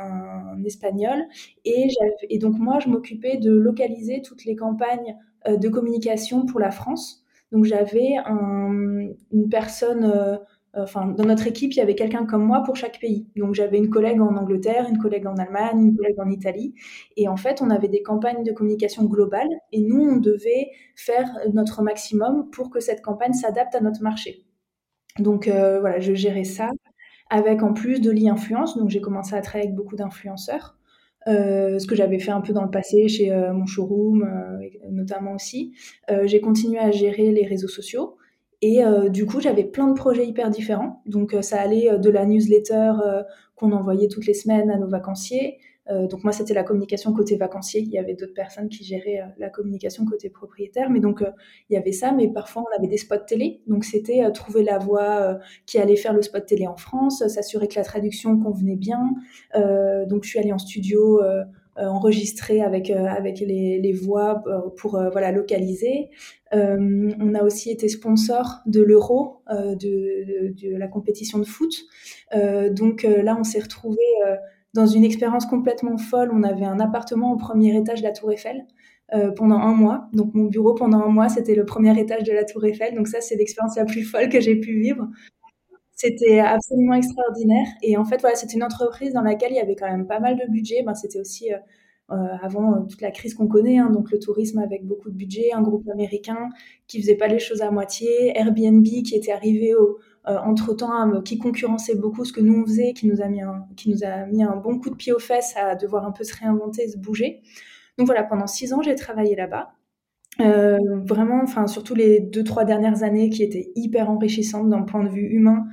[0.64, 1.24] espagnol.
[1.64, 1.88] Et,
[2.28, 5.16] et, donc moi, je m'occupais de localiser toutes les campagnes
[5.48, 7.24] euh, de communication pour la France.
[7.52, 10.36] Donc j'avais une personne, euh,
[10.76, 13.26] enfin dans notre équipe, il y avait quelqu'un comme moi pour chaque pays.
[13.36, 16.74] Donc j'avais une collègue en Angleterre, une collègue en Allemagne, une collègue en Italie.
[17.16, 21.28] Et en fait, on avait des campagnes de communication globales et nous, on devait faire
[21.52, 24.44] notre maximum pour que cette campagne s'adapte à notre marché.
[25.18, 26.70] Donc euh, voilà, je gérais ça
[27.30, 28.76] avec en plus de l'e-influence.
[28.76, 30.76] Donc j'ai commencé à travailler avec beaucoup d'influenceurs,
[31.28, 34.68] euh, ce que j'avais fait un peu dans le passé chez euh, mon showroom euh,
[34.90, 35.74] notamment aussi.
[36.24, 38.16] j'ai continué à gérer les réseaux sociaux.
[38.62, 41.02] Et du coup, j'avais plein de projets hyper différents.
[41.06, 42.92] Donc, ça allait de la newsletter
[43.54, 47.36] qu'on envoyait toutes les semaines à nos vacanciers, euh, donc moi, c'était la communication côté
[47.36, 47.80] vacancier.
[47.80, 50.90] Il y avait d'autres personnes qui géraient euh, la communication côté propriétaire.
[50.90, 51.30] Mais donc, euh,
[51.68, 52.12] il y avait ça.
[52.12, 53.60] Mais parfois, on avait des spots télé.
[53.66, 57.76] Donc, c'était trouver la voix qui allait faire le spot télé en France, s'assurer que
[57.76, 59.14] la traduction convenait bien.
[60.06, 61.20] donc, je suis allée en studio
[61.76, 64.42] enregistrer avec avec les, voix
[64.76, 66.10] pour voilà localiser.
[66.52, 71.74] on a aussi été sponsor de l'Euro de, de, la compétition de foot.
[72.70, 73.98] donc là, on s'est retrouvé
[74.74, 76.30] dans une expérience complètement folle.
[76.32, 78.66] On avait un appartement au premier étage de la Tour Eiffel
[79.14, 80.08] euh, pendant un mois.
[80.12, 82.94] Donc mon bureau pendant un mois, c'était le premier étage de la Tour Eiffel.
[82.94, 85.08] Donc ça, c'est l'expérience la plus folle que j'ai pu vivre.
[85.92, 87.66] C'était absolument extraordinaire.
[87.82, 90.20] Et en fait, voilà, c'était une entreprise dans laquelle il y avait quand même pas
[90.20, 90.82] mal de budget.
[90.82, 91.58] Ben, c'était aussi euh,
[92.12, 95.52] euh, avant toute la crise qu'on connaît, hein, donc le tourisme avec beaucoup de budget,
[95.52, 96.48] un groupe américain
[96.88, 101.38] qui faisait pas les choses à moitié, Airbnb qui était arrivé au, euh, entre-temps qui
[101.38, 104.26] concurrençait beaucoup ce que nous on faisait, qui nous a mis un, qui nous a
[104.26, 106.98] mis un bon coup de pied aux fesses à devoir un peu se réinventer, se
[106.98, 107.40] bouger.
[107.96, 109.72] Donc voilà, pendant six ans, j'ai travaillé là-bas.
[110.40, 115.02] Euh, vraiment, enfin surtout les deux trois dernières années qui étaient hyper enrichissantes d'un point
[115.04, 115.66] de vue humain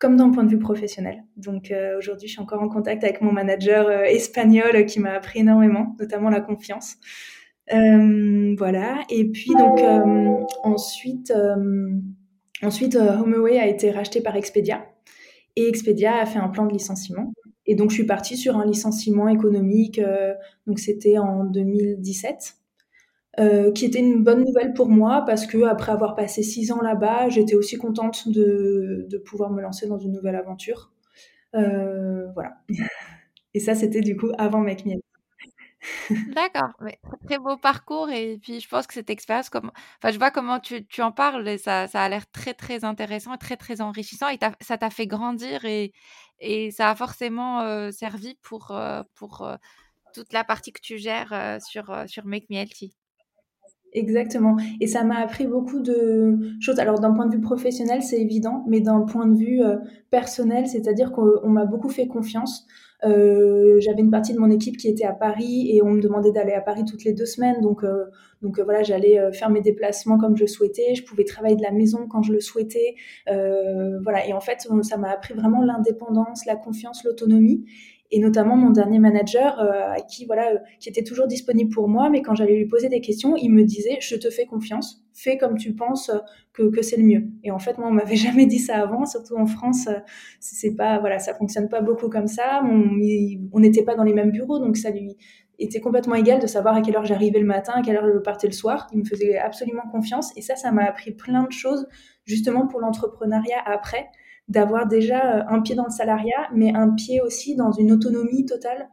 [0.00, 1.24] comme d'un point de vue professionnel.
[1.36, 5.38] Donc euh, aujourd'hui, je suis encore en contact avec mon manager espagnol qui m'a appris
[5.40, 6.96] énormément, notamment la confiance.
[7.70, 8.98] voilà.
[9.08, 9.80] Et puis donc
[10.64, 11.32] ensuite
[12.64, 14.86] Ensuite, euh, HomeAway a été racheté par Expedia
[15.56, 17.32] et Expedia a fait un plan de licenciement.
[17.66, 20.34] Et donc, je suis partie sur un licenciement économique, euh,
[20.66, 22.54] donc c'était en 2017,
[23.38, 26.80] euh, qui était une bonne nouvelle pour moi parce que après avoir passé six ans
[26.82, 30.92] là-bas, j'étais aussi contente de, pouvoir me lancer dans une nouvelle aventure.
[31.52, 32.56] voilà.
[33.54, 34.84] Et ça, c'était du coup avant Make
[36.26, 40.30] D'accord, mais très beau parcours et puis je pense que cette expérience enfin, je vois
[40.30, 43.56] comment tu tu en parles et ça ça a l'air très, très intéressant et très,
[43.58, 45.92] très enrichissant et ça t'a fait grandir et
[46.40, 49.56] et ça a forcément, heu, servi pour, heu, pour, heu,
[50.14, 52.94] toute la partie que tu gères, sur, sur Make Me Healthy.
[53.92, 56.80] Exactement et ça m'a appris beaucoup de choses.
[56.80, 59.60] Alors d'un point de vue professionnel, c'est évident, mais d'un point de vue,
[60.10, 62.66] personnel, c'est-à-dire qu'on m'a beaucoup fait confiance.
[63.06, 66.32] Heu, j'avais une partie de mon équipe qui était à Paris et on me demandait
[66.32, 68.06] d'aller à Paris toutes les 2 semaines donc heu
[68.42, 70.94] donc heu, voilà, j'allais, faire mes déplacements comme je souhaitais.
[70.94, 72.94] Je pouvais travailler de la maison quand je le souhaitais.
[73.26, 77.64] Voilà et en fait, ça m'a appris vraiment l'indépendance, la confiance, l'autonomie
[78.10, 82.10] et notamment mon dernier manager euh, qui voilà euh, qui était toujours disponible pour moi
[82.10, 85.38] mais quand j'allais lui poser des questions il me disait je te fais confiance fais
[85.38, 86.10] comme tu penses
[86.52, 87.24] que, que c'est le mieux.
[87.42, 89.98] Et en fait moi on m'avait jamais dit ça avant surtout en France euh,
[90.40, 92.62] c'est pas voilà ça fonctionne pas beaucoup comme ça.
[92.64, 95.16] On n'était pas dans les mêmes bureaux donc ça lui
[95.58, 98.18] était complètement égal de savoir à quelle heure j'arrivais le matin à quelle heure je
[98.18, 98.88] partais le soir.
[98.92, 101.86] Il me faisait absolument confiance et ça ça m'a appris plein de choses
[102.24, 104.08] justement pour l'entrepreneuriat après
[104.48, 108.44] d'avoir déjà euh, un pied dans le salariat, mais un pied aussi dans une autonomie
[108.44, 108.88] totale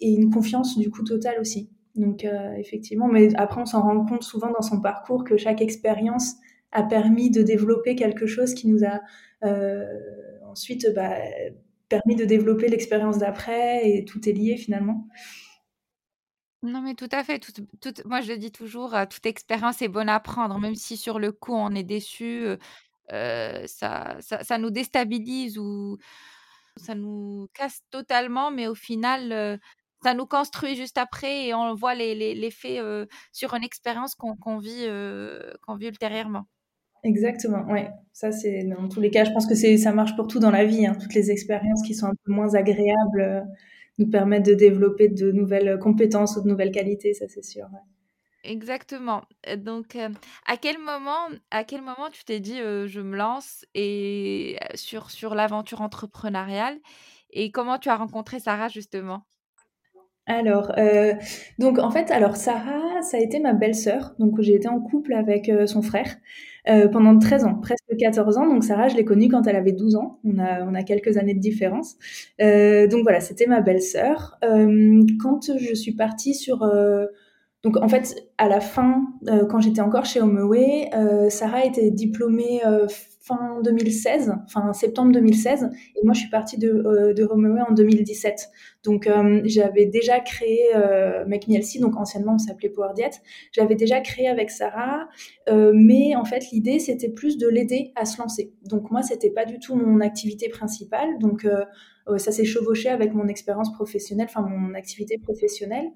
[0.00, 1.70] et une confiance du coup totale aussi.
[1.94, 5.60] Donc euh, effectivement, mais après on s'en rend compte souvent dans son parcours que chaque
[5.60, 6.34] expérience
[6.72, 9.00] a permis de développer quelque chose qui nous a
[9.44, 9.84] euh,
[10.46, 11.16] ensuite bah,
[11.88, 15.08] permis de développer l'expérience d'après et tout est lié finalement.
[16.62, 17.40] Non, mais tout à fait.
[18.04, 21.30] Moi, je le dis toujours, toute expérience est bonne à prendre, même si sur le
[21.30, 22.48] coup on est déçu
[23.10, 25.98] ça, ça, ça, nous déstabilise ou
[26.76, 29.58] ça nous casse totalement, mais au final,
[30.02, 32.50] ça nous construit juste après et on voit les,
[33.32, 34.86] sur une expérience qu'on qu vit,
[35.66, 36.46] qu'on vit ultérieurement.
[37.04, 37.90] Exactement, ouais.
[38.12, 40.64] Ça, c'est dans tous les cas, je pense que ça marche pour tout dans la
[40.64, 40.86] vie.
[40.86, 40.96] Hein.
[41.00, 43.46] Toutes les expériences qui sont un peu moins agréables
[43.98, 47.68] nous permettent de développer de nouvelles compétences ou de nouvelles qualités, ça c'est sûr.
[48.44, 49.22] Exactement.
[49.56, 49.96] Donc,
[50.46, 55.34] à quel moment à quel moment tu t'es dit, «Je me lance» et sur sur
[55.34, 56.78] l'aventure entrepreneuriale
[57.30, 59.24] et comment tu as rencontré Sarah justement?
[60.26, 60.72] Alors,
[61.58, 65.14] donc en fait, alors Sarah, ça a été ma belle-sœur, donc j'ai été en couple
[65.14, 66.16] avec, son frère,
[66.92, 68.46] pendant 13 ans, presque 14 ans.
[68.46, 70.20] Donc Sarah, je l'ai connue quand elle avait 12 ans.
[70.24, 71.96] On a on a quelques années de différence.
[72.38, 74.38] Donc voilà, c'était ma belle-sœur.
[74.42, 76.62] quand je suis partie sur,
[77.64, 81.90] donc en fait, à la fin, euh, quand j'étais encore chez Homeway, euh, Sarah était
[81.90, 82.86] diplômée euh,
[83.28, 88.48] fin 2016, fin septembre 2016, et moi je suis partie de, euh, de en 2017.
[88.84, 93.20] Donc euh, j'avais déjà créé euh, Make Me donc anciennement on s'appelait Power Diet.
[93.52, 95.08] J'avais déjà créé avec Sarah,
[95.48, 98.54] mais en fait l'idée c'était plus de l'aider à se lancer.
[98.64, 101.46] Donc moi c'était pas du tout mon activité principale, donc
[102.16, 105.90] ça s'est chevauché avec mon expérience professionnelle, enfin mon activité professionnelle.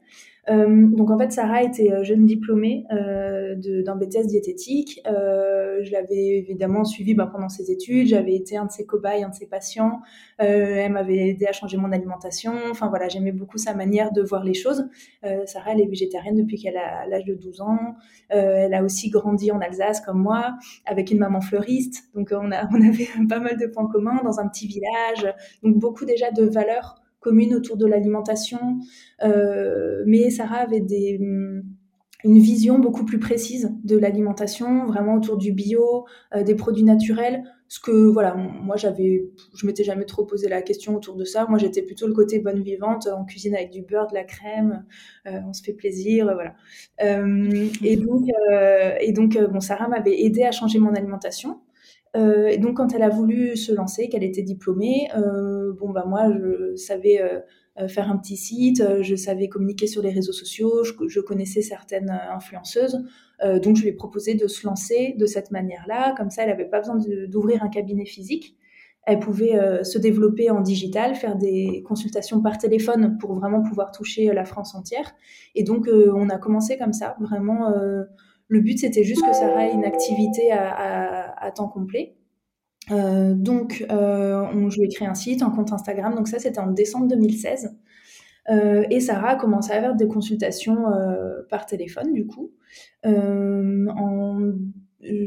[0.51, 5.01] Euh, donc en fait, Sarah était euh, jeune diplômée euh, d'un BTS diététique.
[5.05, 8.09] Je l'avais évidemment suivie bah, pendant ses études.
[8.09, 10.01] J'avais été un de ses cobayes, un de ses patients.
[10.39, 12.53] Elle m'avait aidé à changer mon alimentation.
[12.71, 14.89] Enfin voilà, j'aimais beaucoup sa manière de voir les choses.
[15.47, 17.97] Sarah, elle est végétarienne depuis qu'elle a l'âge de 12 ans.
[18.29, 20.55] elle a aussi grandi en Alsace comme moi,
[20.87, 22.05] avec une maman fleuriste.
[22.15, 25.35] Donc on, a, on avait pas mal de points communs dans un petit village.
[25.63, 28.79] Donc beaucoup déjà de valeurs commune autour de l'alimentation.
[29.23, 31.63] Euh, mais Sarah avait mm,
[32.25, 36.05] une vision beaucoup plus précise de l'alimentation, vraiment autour du bio,
[36.35, 37.43] euh, des produits naturels.
[37.69, 41.47] Ce que, voilà, moi, j'avais, je m'étais jamais trop posé la question autour de ça.
[41.49, 44.85] Moi, j'étais plutôt le côté bonne vivante, en cuisine avec du beurre, de la crème,
[45.27, 46.55] euh, on se fait plaisir, voilà.
[47.01, 48.29] et donc,
[49.01, 51.61] et donc bon, Sarah m'avait aidé à changer mon alimentation.
[52.14, 56.05] Euh, et donc, quand elle a voulu se lancer, qu'elle était diplômée, euh, bon, bah,
[56.07, 60.85] moi, je savais euh, faire un petit site, je savais communiquer sur les réseaux sociaux,
[60.85, 63.03] je, je connaissais certaines influenceuses.
[63.62, 66.14] donc, je lui ai proposé de se lancer de cette manière-là.
[66.16, 66.98] Comme ça, elle n'avait pas besoin
[67.29, 68.57] d'ouvrir un cabinet physique.
[69.05, 74.33] Elle pouvait se développer en digital, faire des consultations par téléphone pour vraiment pouvoir toucher
[74.33, 75.12] la France entière.
[75.57, 77.72] Et donc, on a commencé comme ça, vraiment
[78.49, 82.17] le but, c'était juste que Sarah ait une activité à, temps complet.
[82.91, 86.15] Euh, donc, euh, on, je lui ai créé un site, un compte Instagram.
[86.15, 87.77] Donc ça, c'était en décembre 2016.
[88.51, 90.85] Euh, et Sarah a commencé à faire des consultations
[91.49, 92.53] par téléphone, du coup.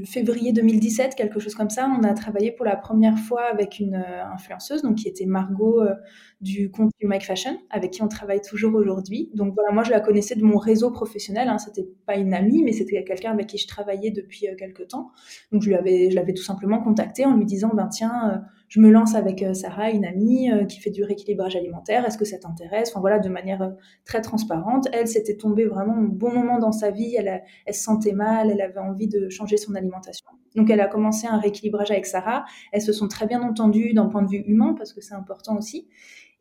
[0.05, 3.95] Février 2017, quelque chose comme ça, on a travaillé pour la première fois avec une
[3.95, 5.93] euh, influenceuse, donc qui était Margot euh,
[6.39, 9.29] du compte You Fashion, avec qui on travaille toujours aujourd'hui.
[9.33, 12.63] Donc voilà, moi je la connaissais de mon réseau professionnel, hein, c'était pas une amie,
[12.63, 15.11] mais c'était quelqu'un avec qui je travaillais depuis quelques temps.
[15.51, 19.15] Donc je je l'avais tout simplement contacté en lui disant, ben tiens, je me lance
[19.15, 22.06] avec Sarah, une amie qui fait du rééquilibrage alimentaire.
[22.06, 22.89] Est-ce que ça t'intéresse?
[22.91, 23.73] Enfin voilà, de manière
[24.06, 24.88] très transparente.
[24.91, 27.15] Elle, s'était tombée vraiment au bon moment dans sa vie.
[27.15, 30.25] Elle, se sentait mal, elle avait envie de changer son alimentation.
[30.56, 32.45] Donc elle a commencé un rééquilibrage avec Sarah.
[32.71, 35.58] Elles se sont très bien entendues d'un point de vue humain parce que c'est important
[35.58, 35.88] aussi.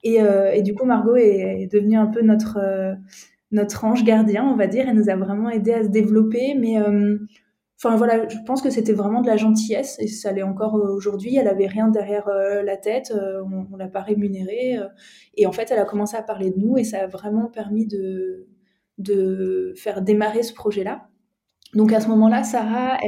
[0.02, 2.58] Et, du coup, Margot est, devenue un peu notre
[3.50, 4.86] notre ange gardien, on va dire.
[4.88, 6.76] Elle nous a vraiment aidé à se développer, mais
[7.82, 10.94] Enfin voilà, je pense que c'était vraiment de la gentillesse et ça l'est encore euh,
[10.94, 11.36] aujourd'hui.
[11.36, 14.78] Elle avait rien derrière euh, la tête, euh, on, on l'a pas rémunérée
[15.36, 17.86] et en fait elle a commencé à parler de nous et ça a vraiment permis
[17.86, 21.08] de faire démarrer ce projet-là.
[21.74, 22.98] Donc à ce moment-là, Sarah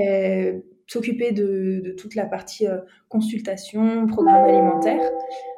[0.88, 2.66] s'occupait de, de, toute la partie
[3.08, 5.10] consultation, programme alimentaire.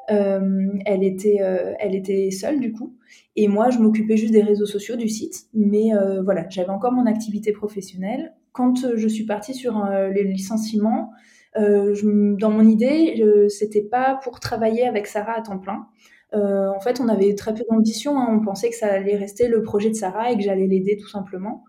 [0.09, 1.39] elle était
[1.79, 2.97] elle était seule du coup
[3.37, 5.47] et moi je m'occupais juste des réseaux sociaux du site.
[5.55, 5.93] Mais
[6.23, 11.13] voilà, j'avais encore mon activité professionnelle quand euh, je suis partie sur euh, les licenciements,
[11.57, 11.95] euh,
[12.39, 15.87] dans mon idée, c'était pas pour travailler avec Sarah à temps plein.
[16.33, 18.19] en fait, on avait très peu d'ambition.
[18.19, 18.29] Hein.
[18.31, 21.09] On pensait que ça allait rester le projet de Sarah et que j'allais l'aider tout
[21.09, 21.65] simplement.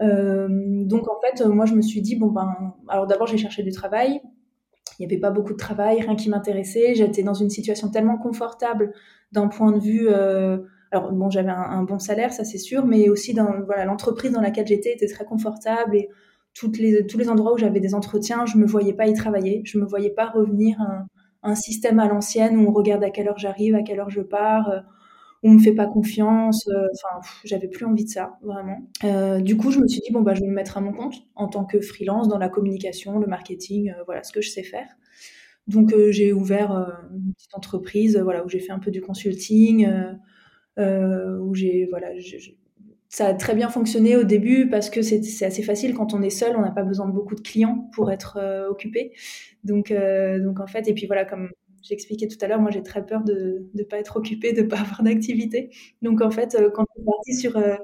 [0.00, 3.70] donc en fait, moi je me suis dit bon ben, alors d'abord j'ai cherché du
[3.70, 4.20] travail.
[4.98, 6.94] Il n'y avait pas beaucoup de travail, rien qui m'intéressait.
[6.94, 8.92] J'étais dans une situation tellement confortable
[9.30, 10.08] d'un point de vue
[10.90, 14.40] alors bon, j'avais un, bon salaire, ça c'est sûr, mais aussi dans voilà l'entreprise dans
[14.40, 16.08] laquelle j'étais était très confortable et
[16.54, 19.62] toutes les, tous les endroits où j'avais des entretiens, je me voyais pas y travailler,
[19.64, 21.06] je me voyais pas revenir à
[21.42, 24.22] un, système à l'ancienne où on regarde à quelle heure j'arrive, à quelle heure je
[24.22, 24.80] pars, euh,
[25.42, 26.66] où on me fait pas confiance.
[26.68, 28.90] Euh, enfin, j'avais plus envie de ça vraiment.
[29.04, 30.92] Euh, du coup, je me suis dit bon bah je vais me mettre à mon
[30.92, 34.64] compte en tant que freelance dans la communication, le marketing, voilà ce que je sais
[34.64, 34.88] faire.
[35.68, 36.72] Donc j'ai ouvert
[37.12, 39.86] une petite entreprise, voilà où j'ai fait un peu du consulting.
[40.78, 42.08] Euh, où j'ai voilà,
[43.08, 46.30] ça a très bien fonctionné au début parce que c'est assez facile quand on est
[46.30, 49.12] seul, on n'a pas besoin de beaucoup de clients pour être euh, occupé.
[49.64, 51.50] Donc, euh, donc en fait, et puis voilà, comme
[51.82, 54.68] j'expliquais tout à l'heure, moi j'ai très peur de ne pas être occupée, de ne
[54.68, 55.70] pas avoir d'activité.
[56.02, 57.78] Donc en fait, quand je suis partie sur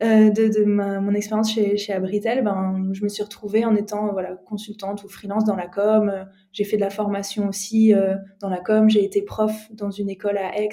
[0.00, 4.10] de, de ma, mon expérience chez, chez Abritel, ben, je me suis retrouvée en étant
[4.10, 6.26] voilà, consultante ou freelance dans la com.
[6.52, 7.94] J'ai fait de la formation aussi
[8.40, 8.90] dans la com.
[8.90, 10.70] J'ai été prof dans une école à Aix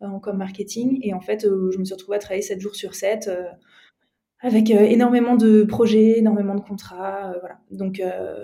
[0.00, 0.98] en com marketing.
[1.02, 3.44] Et en fait, euh, je me suis retrouvée à travailler 7 jours sur 7 euh,
[4.40, 7.58] avec euh, énormément de projets, énormément de contrats, voilà.
[7.72, 8.00] Donc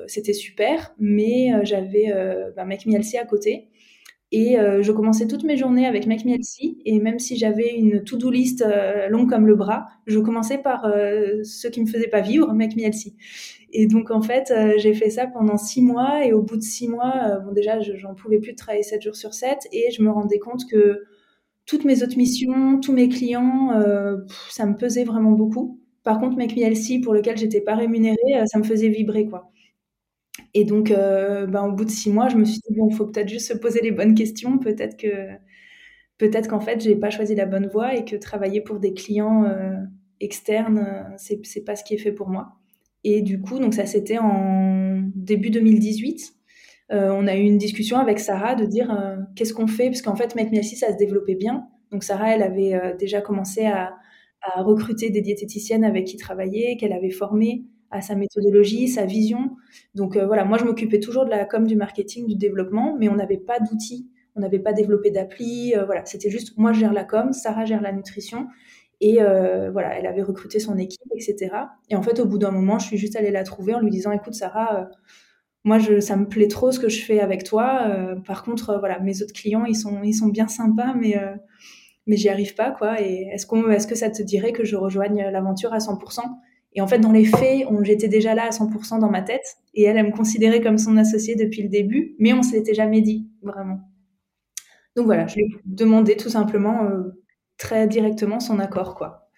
[0.09, 2.13] c'était super, mais j'avais
[2.57, 2.87] bah, Make
[3.21, 3.69] à côté.
[4.33, 6.35] Et je commençais toutes mes journées avec Make Me
[6.85, 8.65] Et même si j'avais une to-do list
[9.09, 12.91] longue comme le bras, je commençais par ce qui me faisait pas vivre, Make Me
[13.73, 16.27] Et donc, en fait, j'ai fait ça pendant six mois.
[16.27, 19.15] Et au bout de six mois, bon, déjà, j'en pouvais plus de travailler 7 jours
[19.15, 19.69] sur 7.
[19.71, 21.05] Et je me rendais compte que
[21.67, 24.19] toutes mes autres missions, tous mes clients, euh,
[24.51, 25.81] ça me pesait vraiment beaucoup.
[26.03, 29.51] Par contre, Make Me pour lequel j'étais pas rémunérée, euh, ça me faisait vibrer, quoi.
[30.55, 33.07] Et donc, euh, ben, au bout de six mois, je me suis dit, bon, faut
[33.07, 34.59] peut-être juste se poser les bonnes questions.
[34.59, 35.09] Peut-être que,
[36.19, 39.45] peut-être qu'en fait, j'ai pas choisi la bonne voie et que travailler pour des clients
[40.21, 42.55] externes, c'est, c'est pas ce qui est fait pour moi.
[43.05, 46.35] Et du coup, donc ça, c'était en début 2018.
[46.95, 50.01] Euh, on a eu une discussion avec Sarah de dire euh, qu'est-ce qu'on fait, parce
[50.01, 51.67] qu'en fait, Make ça se développait bien.
[51.91, 53.97] Donc Sarah, elle avait euh, déjà commencé à,
[54.57, 59.57] recruter des diététiciennes avec qui travailler, qu'elle avait formé à sa méthodologie, sa vision.
[59.95, 63.15] Donc voilà, moi je m'occupais toujours de la com, du marketing, du développement, mais on
[63.15, 65.73] n'avait pas d'outils, on n'avait pas développé d'appli.
[65.87, 68.49] voilà, c'était juste moi je gère la com, Sarah gère la nutrition.
[69.01, 69.15] Et
[69.73, 71.51] voilà, elle avait recruté son équipe, etc.
[71.89, 73.91] Et en fait, au bout d'un moment, je suis juste allée la trouver en lui
[73.91, 74.91] disant, écoute Sarah,
[75.65, 77.89] moi, ça me plaît trop ce que je fais avec toi.
[77.89, 81.17] Euh, par contre, euh, voilà, mes autres clients, ils sont, ils sont bien sympas, mais,
[81.17, 81.35] euh,
[82.07, 83.01] mais j'y arrive pas, quoi.
[83.01, 86.21] Et est-ce qu'on, est-ce que ça te dirait que je rejoigne l'aventure à 100%
[86.75, 89.57] Et en fait, dans les faits, j'étais déjà là à 100% dans ma tête.
[89.73, 92.75] Et elle, elle me considérait comme son associée depuis le début, mais on se l'était
[92.75, 93.81] jamais dit, vraiment.
[94.97, 96.89] Donc voilà, je lui ai demandé tout simplement,
[97.57, 99.31] très directement, son accord, quoi.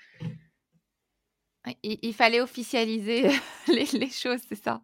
[1.82, 3.28] Il, fallait officialiser
[3.68, 4.82] les choses, c'est ça?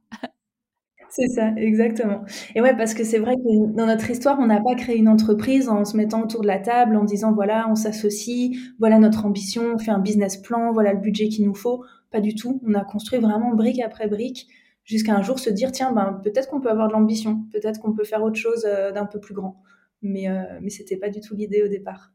[1.15, 2.25] C'est ça, exactement.
[2.55, 5.09] Et ouais, parce que c'est vrai que dans notre histoire, on n'a pas créé une
[5.09, 9.27] entreprise en se mettant autour de la table, en disant voilà, on s'associe, voilà notre
[9.27, 11.85] ambition, on fait un business plan, voilà le budget qu'il nous faut.
[12.11, 12.63] Pas du tout.
[12.67, 14.49] On a construit vraiment brique après brique
[14.85, 17.93] jusqu'à un jour se dire tiens, ben, peut-être qu'on peut avoir de l'ambition, peut-être qu'on
[17.93, 19.63] peut faire autre chose euh, d'un peu plus grand.
[20.01, 22.11] Mais, euh, mais c'était pas du tout l'idée au départ.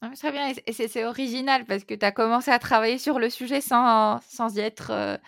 [0.00, 3.28] Ah, très bien, et c'est original parce que tu as commencé à travailler sur le
[3.28, 5.18] sujet sans, sans y être euh,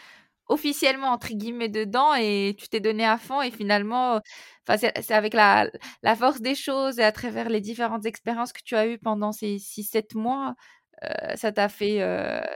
[0.49, 4.21] officiellement entre guillemets dedans et tu t'es donné à fond et finalement
[4.77, 5.71] c'est avec la,
[6.03, 9.33] la, force des choses et à travers les différentes expériences que tu as eues pendant
[9.33, 10.55] ces 6-7 mois
[11.37, 11.99] ça t'a fait,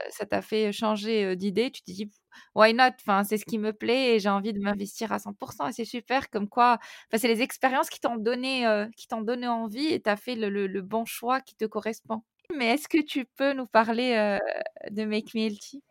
[0.09, 1.71] ça t'a fait changer d'idée.
[1.71, 2.09] Tu te dis,
[2.55, 2.91] why not?
[3.01, 5.67] Enfin, c'est ce qui me plaît et j'ai envie de m'investir à 100%.
[5.67, 9.47] Et c'est super, comme quoi, enfin, c'est les expériences qui t'ont donné, qui t'ont donné
[9.47, 12.23] envie et tu as fait le, le, bon choix qui te correspond.
[12.55, 14.39] Mais est-ce que tu peux nous parler
[14.89, 15.83] de Make Me Healthy?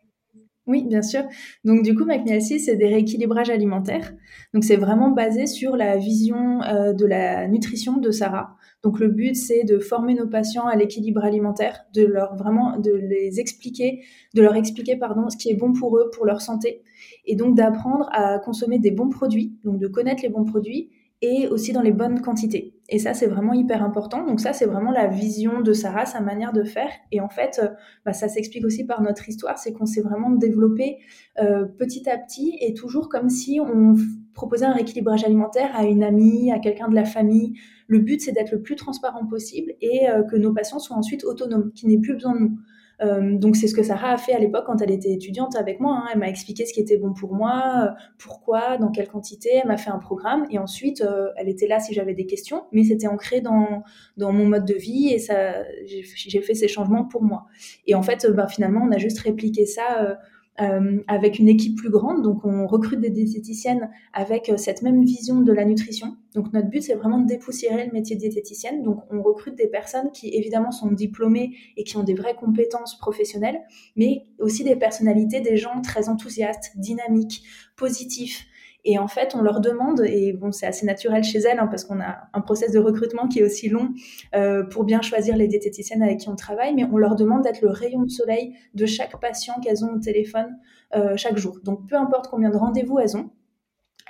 [0.67, 1.23] Oui, bien sûr.
[1.63, 4.13] Donc du coup, McMielsi, c'est des rééquilibrages alimentaires.
[4.53, 8.57] Donc c'est vraiment basé sur la vision euh, de la nutrition de Sarah.
[8.83, 12.91] Donc le but, c'est de former nos patients à l'équilibre alimentaire, de leur vraiment de
[12.91, 14.03] les expliquer,
[14.35, 16.83] de leur expliquer pardon ce qui est bon pour eux, pour leur santé,
[17.25, 20.89] et donc d'apprendre à consommer des bons produits, donc de connaître les bons produits
[21.21, 22.76] et aussi dans les bonnes quantités.
[22.89, 24.25] Et ça, c'est vraiment hyper important.
[24.25, 26.89] Donc ça, c'est vraiment la vision de Sarah, sa manière de faire.
[27.11, 27.67] Et en fait, euh,
[28.05, 30.99] bah, ça s'explique aussi par notre histoire, c'est qu'on s'est vraiment développé
[31.39, 33.95] euh, petit à petit et toujours comme si on
[34.33, 37.53] proposait un rééquilibrage alimentaire à une amie, à quelqu'un de la famille.
[37.87, 41.25] Le but, c'est d'être le plus transparent possible et euh, que nos patients soient ensuite
[41.25, 42.57] autonomes, qu'ils n'aient plus besoin de nous.
[43.01, 45.79] Euh, donc c'est ce que Sarah a fait à l'époque quand elle était étudiante avec
[45.79, 46.01] moi.
[46.01, 46.09] Hein.
[46.13, 49.49] Elle m'a expliqué ce qui était bon pour moi, euh, pourquoi, dans quelle quantité.
[49.61, 52.63] Elle m'a fait un programme et ensuite euh, elle était là si j'avais des questions,
[52.71, 53.83] mais c'était ancré dans
[54.17, 57.45] dans mon mode de vie et ça j'ai fait ces changements pour moi.
[57.85, 60.17] Et en fait, ben, finalement, on a juste répliqué ça
[60.59, 62.23] euh, avec une équipe plus grande.
[62.23, 66.17] Donc, on recrute des diététiciennes avec euh, cette même vision de la nutrition.
[66.33, 68.81] Donc, notre but, c'est vraiment de dépoussiérer le métier de diététicienne.
[68.81, 72.97] Donc, on recrute des personnes qui, évidemment, sont diplômées et qui ont des vraies compétences
[72.97, 73.61] professionnelles,
[73.95, 77.43] mais aussi des personnalités, des gens très enthousiastes, dynamiques,
[77.75, 78.47] positifs,
[78.89, 81.83] et en fait, on leur demande, et bon, c'est assez naturel chez elles, hein, parce
[81.83, 83.89] qu'on a un process de recrutement qui est aussi long
[84.33, 87.61] euh, pour bien choisir les diététiciennes avec qui on travaille, mais on leur demande d'être
[87.61, 90.55] le rayon de soleil de chaque patient qu'elles ont au téléphone
[90.95, 91.59] euh, chaque jour.
[91.65, 93.29] Donc, peu importe combien de rendez-vous elles ont,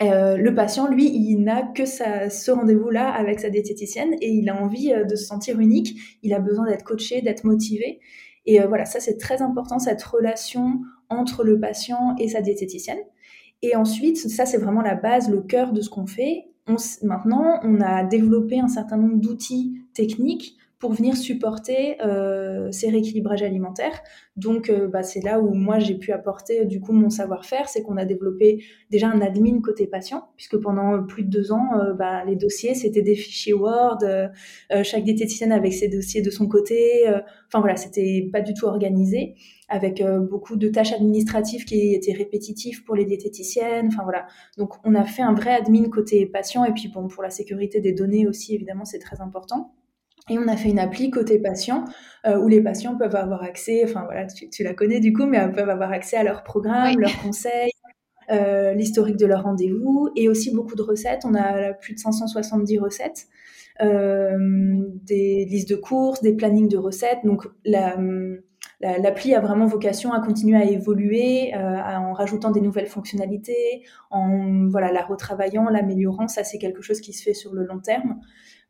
[0.03, 4.61] euh, le patient, lui, il n'a que ce rendez-vous-là avec sa diététicienne et il a
[4.61, 6.19] envie de se sentir unique.
[6.21, 7.99] Il a besoin d'être coaché, d'être motivé.
[8.45, 12.99] Et voilà, ça c'est très important, cette relation entre le patient et sa diététicienne.
[13.61, 16.49] Et ensuite, ça c'est vraiment la base, le cœur de ce qu'on fait.
[17.01, 23.41] Maintenant, on a développé un certain nombre d'outils techniques pour venir supporter euh, ces rééquilibrages
[23.41, 24.03] alimentaires.
[24.35, 27.81] Donc, euh, bah, c'est là où moi j'ai pu apporter du coup mon savoir-faire, c'est
[27.81, 31.93] qu'on a développé déjà un admin côté patient, puisque pendant plus de deux ans, euh,
[31.93, 34.27] bah, les dossiers c'était des fichiers Word, euh,
[34.83, 37.05] chaque diététicienne avec ses dossiers de son côté.
[37.47, 39.35] Enfin voilà, c'était pas du tout organisé,
[39.69, 43.87] avec beaucoup de tâches administratives qui étaient répétitives pour les diététiciennes.
[43.87, 47.23] Enfin voilà, donc on a fait un vrai admin côté patient, et puis bon pour
[47.23, 49.73] la sécurité des données aussi évidemment c'est très important.
[50.29, 51.85] Et on a fait une appli côté patient
[52.25, 55.37] euh, où les patients peuvent avoir accès, enfin voilà, tu, la connais du coup, mais
[55.37, 57.71] elles peuvent avoir accès à leurs programmes, leurs conseils,
[58.31, 61.23] euh, l'historique de leurs rendez-vous et aussi beaucoup de recettes.
[61.23, 63.27] On a plus de 570 recettes,
[63.81, 64.37] euh,
[65.03, 67.19] des listes de courses, des plannings de recettes.
[67.23, 67.47] Donc
[68.81, 74.91] l'appli a vraiment vocation à continuer à évoluer en rajoutant des nouvelles fonctionnalités, en voilà
[74.91, 76.27] la retravaillant, l'améliorant.
[76.27, 78.19] Ça c'est quelque chose qui se fait sur le long terme.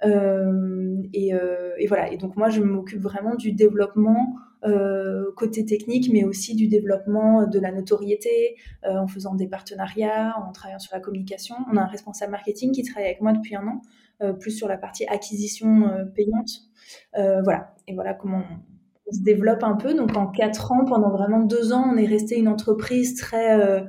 [0.05, 2.11] Euh, et, euh, et, voilà.
[2.11, 7.47] Et donc moi, je m'occupe vraiment du développement euh, côté technique, mais aussi du développement
[7.47, 11.55] de la notoriété en faisant des partenariats, en travaillant sur la communication.
[11.71, 14.77] On a un responsable marketing qui travaille avec moi depuis un an, plus sur la
[14.77, 16.49] partie acquisition payante.
[17.13, 17.75] voilà.
[17.87, 18.43] Et voilà comment
[19.07, 19.93] on se développe un peu.
[19.93, 23.85] Donc en quatre ans, pendant vraiment deux ans, on est resté une entreprise très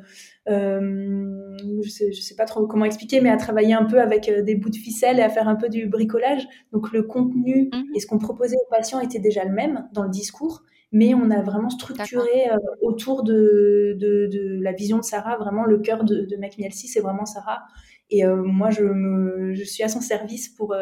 [1.83, 4.55] je sais, sais pas trop comment expliquer, mais à travailler un peu avec euh, des
[4.55, 6.47] bouts de ficelle et à faire un peu du bricolage.
[6.73, 7.85] Donc le contenu mhm.
[7.95, 11.31] et ce qu'on proposait aux patients était déjà le même dans le discours, mais on
[11.31, 16.25] a vraiment structuré euh, autour de, de, la vision de Sarah, vraiment le cœur de,
[16.25, 17.63] de Mac c'est vraiment Sarah.
[18.11, 20.75] Et moi, je, me, je suis à son service pour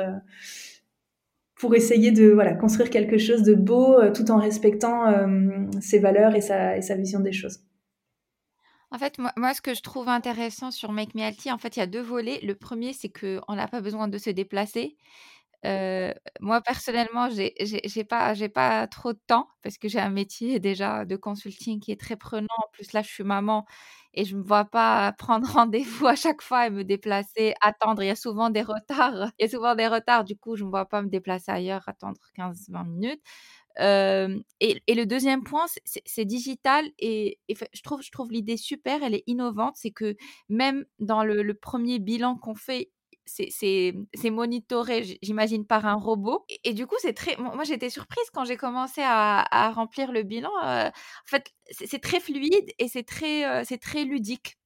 [1.58, 5.12] pour essayer de voilà construire quelque chose de beau tout en respectant
[5.80, 7.66] ses valeurs et sa, et sa vision des choses.
[8.90, 11.80] En fait, moi, ce que je trouve intéressant sur Make Me Healthy, en fait, il
[11.80, 12.40] y a deux volets.
[12.42, 14.96] Le premier, c'est qu'on n'a pas besoin de se déplacer.
[16.40, 21.04] moi, personnellement, j'ai j'ai pas, pas trop de temps parce que j'ai un métier déjà
[21.04, 22.46] de consulting qui est très prenant.
[22.58, 23.66] En plus, là, je suis maman
[24.14, 28.02] et je me vois pas prendre rendez-vous à chaque fois et me déplacer, attendre.
[28.02, 29.30] Il y a souvent des retards.
[29.38, 30.24] Il y a souvent des retards.
[30.24, 33.22] Du coup, je me vois pas me déplacer ailleurs, attendre 15-20 minutes
[33.78, 39.74] et, le deuxième point, c'est digital et, je trouve, l'idée super, elle est innovante.
[39.76, 40.16] C'est que
[40.48, 42.90] même dans le, premier bilan qu'on fait,
[43.24, 46.44] c'est monitoré, j'imagine, par un robot.
[46.64, 47.36] Et, du coup, c'est très.
[47.36, 50.50] Moi, j'étais surprise quand j'ai commencé à, remplir le bilan.
[50.62, 50.90] en
[51.26, 54.58] fait, c'est très fluide et c'est très ludique.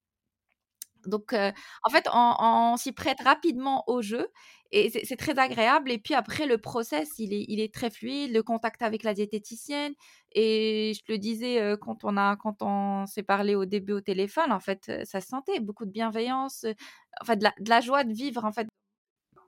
[1.07, 4.28] Donc, en fait, on, s'y prête rapidement au jeu
[4.73, 5.91] et c'est très agréable.
[5.91, 9.93] Et puis après, le process, il est, très fluide, le contact avec la diététicienne.
[10.33, 14.91] Et je te le disais quand on s'est parlé au début au téléphone, en fait,
[15.05, 16.66] ça se sentait beaucoup de bienveillance,
[17.21, 18.66] en fait, de la, joie de vivre, en fait.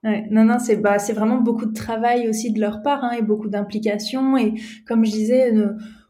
[0.03, 3.23] Non, non, c'est bah, c'est vraiment beaucoup de travail aussi de leur part hein, et
[3.23, 4.37] beaucoup d'implication.
[4.37, 4.55] Et
[4.85, 5.53] comme je disais,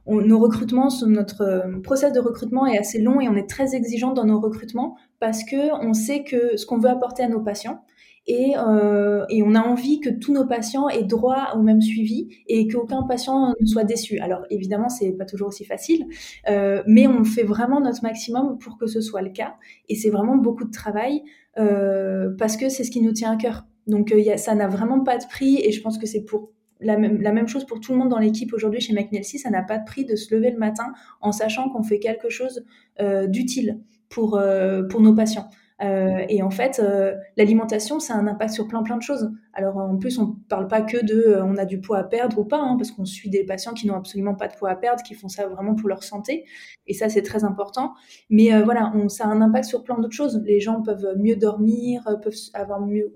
[0.06, 4.12] nos recrutements, notre euh, process de recrutement est assez long et on est très exigeant
[4.12, 7.84] dans nos recrutements parce que on sait que ce qu'on veut apporter à nos patients
[8.26, 12.28] et, euh, et, on a envie que tous nos patients aient droit au même suivi
[12.46, 14.18] et qu'aucun patient ne soit déçu.
[14.20, 16.06] Alors évidemment, c'est pas toujours aussi facile,
[16.48, 19.54] euh, mais on fait vraiment notre maximum pour que ce soit le cas
[19.88, 21.22] et c'est vraiment beaucoup de travail
[21.58, 23.66] euh, parce que c'est ce qui nous tient à cœur.
[23.86, 26.50] Donc euh, ça n'a vraiment pas de prix et je pense que c'est pour
[26.80, 29.50] la même, la même chose pour tout le monde dans l'équipe aujourd'hui chez McNelcy, ça
[29.50, 32.64] n'a pas de prix de se lever le matin en sachant qu'on fait quelque chose
[33.00, 35.48] euh, d'utile pour, euh, pour nos patients.
[35.82, 39.30] Euh, et en fait, euh, l'alimentation, ça a un impact sur plein plein de choses.
[39.52, 42.38] Alors en plus, on parle pas que de euh, on a du poids à perdre
[42.38, 44.76] ou pas, hein, parce qu'on suit des patients qui n'ont absolument pas de poids à
[44.76, 46.44] perdre, qui font ça vraiment pour leur santé.
[46.86, 47.94] Et ça, c'est très important.
[48.30, 50.40] Mais voilà, on, ça a un impact sur plein d'autres choses.
[50.44, 53.12] Les gens peuvent mieux dormir, peuvent avoir mieux,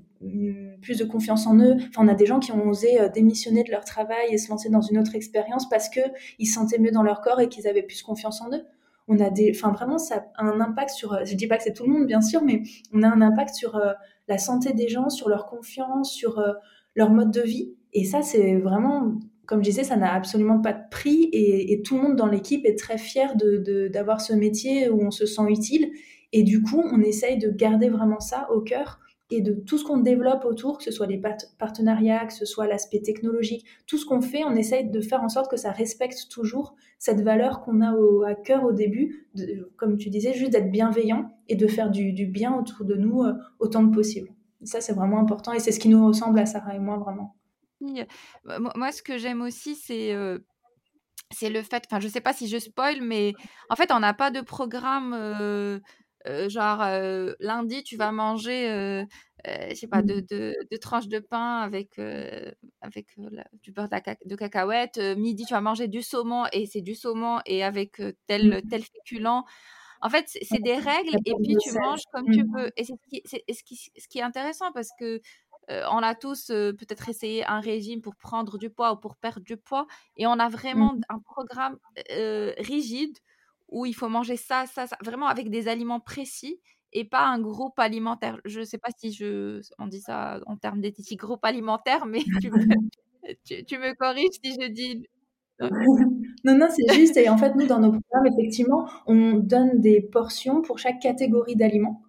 [0.81, 1.75] plus de confiance en eux.
[1.89, 4.71] Enfin, on a des gens qui ont osé démissionner de leur travail et se lancer
[4.71, 6.01] dans une autre expérience parce que
[6.39, 8.63] ils se sentaient mieux dans leur corps et qu'ils avaient plus confiance en eux
[9.09, 11.13] on a des, enfin vraiment, ça a un impact sur.
[11.13, 13.21] Euh, je dis pas que c'est tout le monde, bien sûr, mais on a un
[13.21, 13.93] impact sur euh,
[14.29, 16.53] la santé des gens, sur leur confiance, sur euh,
[16.95, 17.75] leur mode de vie.
[17.93, 19.15] Et ça, c'est vraiment,
[19.47, 21.29] comme je disais, ça n'a absolument pas de prix.
[21.33, 25.11] Et, tout le monde dans l'équipe est très fier de d'avoir ce métier où on
[25.11, 25.91] se sent utile.
[26.33, 29.01] Et du coup, on essaye de garder vraiment ça au cœur
[29.31, 31.21] et de tout ce qu'on développe autour, que ce soit les
[31.59, 35.29] partenariats, que ce soit l'aspect technologique, tout ce qu'on fait, on essaye de faire en
[35.29, 39.29] sorte que ça respecte toujours cette valeur qu'on a au, à cœur au début,
[39.77, 43.33] comme tu disais, juste d'être bienveillant et de faire du, bien autour de nous euh,
[43.59, 44.31] autant que possible.
[44.63, 47.37] ça, c'est vraiment important et c'est ce qui nous ressemble à Sarah et moi vraiment.
[47.83, 50.39] Euh, moi, ce que j'aime aussi, c'est euh,
[51.33, 53.33] c'est le fait, enfin, je sais pas si je spoil, mais
[53.69, 55.81] en fait, on n'a pas de programme
[56.49, 59.05] genre euh, lundi tu vas manger euh,
[59.47, 60.79] je sais pas deux, mmh.
[60.79, 62.01] tranches de pain avec
[62.81, 63.07] avec
[63.63, 67.63] du beurre de, cacahuète midi tu vas manger du saumon et c'est du saumon et
[67.63, 68.69] avec tel mmh.
[68.69, 69.45] tel féculent
[70.03, 72.95] en fait c'est des règles et puis tu manges comme tu veux et c'est
[73.53, 75.21] ce qui, ce qui est intéressant parce que
[75.69, 79.57] on a tous peut-être essayé un régime pour prendre du poids ou pour perdre du
[79.57, 81.01] poids et on a vraiment mmh.
[81.09, 81.79] un programme
[82.59, 83.17] rigide
[83.69, 86.61] où il faut manger ça, ça, ça, vraiment avec des aliments précis
[86.93, 88.41] et pas un groupe alimentaire.
[88.45, 89.19] Je ne sais pas si
[89.79, 94.69] on dit ça en termes d'éthique, groupe alimentaire, mais tu me, tu, corriges si je
[94.69, 95.07] dis
[95.61, 97.17] non, non, c'est juste.
[97.17, 101.57] Et en fait, nous, dans nos programmes, effectivement, on donne des portions pour chaque catégorie
[101.57, 102.03] d'aliments,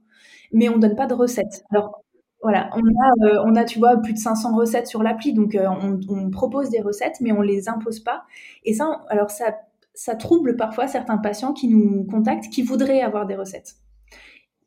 [0.51, 1.64] mais on donne pas de recettes.
[1.72, 2.03] Alors,
[2.43, 5.99] voilà, on a, euh, tu vois, plus de 500 recettes sur l'appli, donc euh, on,
[6.10, 8.24] on, propose des recettes, mais on les impose pas.
[8.64, 9.58] Et ça, alors ça
[9.98, 13.76] ça trouble parfois certains patients qui nous contactent, qui voudraient avoir des recettes.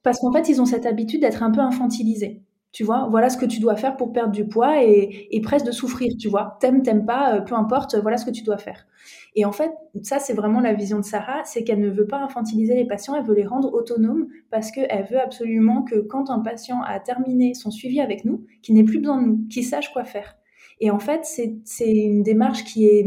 [0.02, 2.42] Parce qu'en fait, ils ont cette habitude d'être un peu infantilisés.
[2.72, 5.72] Tu vois, voilà ce que tu dois faire pour perdre du poids et, presque de
[5.72, 6.56] souffrir, tu vois.
[6.60, 8.86] T'aimes, t'aimes pas, euh, peu importe, voilà ce que tu dois faire.
[9.36, 9.72] Et en fait,
[10.02, 13.14] ça, c'est vraiment la vision de Sarah, c'est qu'elle ne veut pas infantiliser les patients,
[13.16, 17.54] elle veut les rendre autonomes parce qu'elle veut absolument que quand un patient a terminé
[17.54, 20.36] son suivi avec nous, qu'il n'ait plus besoin de nous, qu'il sache quoi faire.
[20.82, 21.24] Et en fait,
[21.64, 23.06] c'est une démarche qui est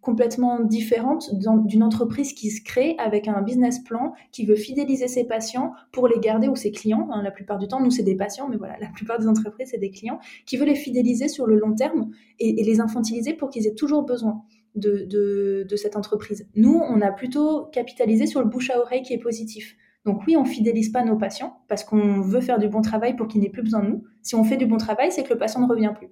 [0.00, 5.24] complètement différente d'une entreprise qui se crée avec un business plan qui veut fidéliser ses
[5.24, 7.08] patients pour les garder ou ses clients.
[7.12, 9.68] Hein, la plupart du temps, nous, c'est des patients, mais voilà, la plupart des entreprises,
[9.70, 12.10] c'est des clients qui veulent les fidéliser sur le long terme
[12.40, 14.42] et, les infantiliser pour qu'ils aient toujours besoin.
[14.74, 16.48] De, de, de, cette entreprise.
[16.54, 19.76] Nous, on a plutôt capitalisé sur le bouche à oreille qui est positif.
[20.06, 23.28] Donc oui, on fidélise pas nos patients parce qu'on veut faire du bon travail pour
[23.28, 24.04] qu'ils n'aient plus besoin de nous.
[24.22, 26.08] Si on fait du bon travail, c'est que le patient ne revient plus.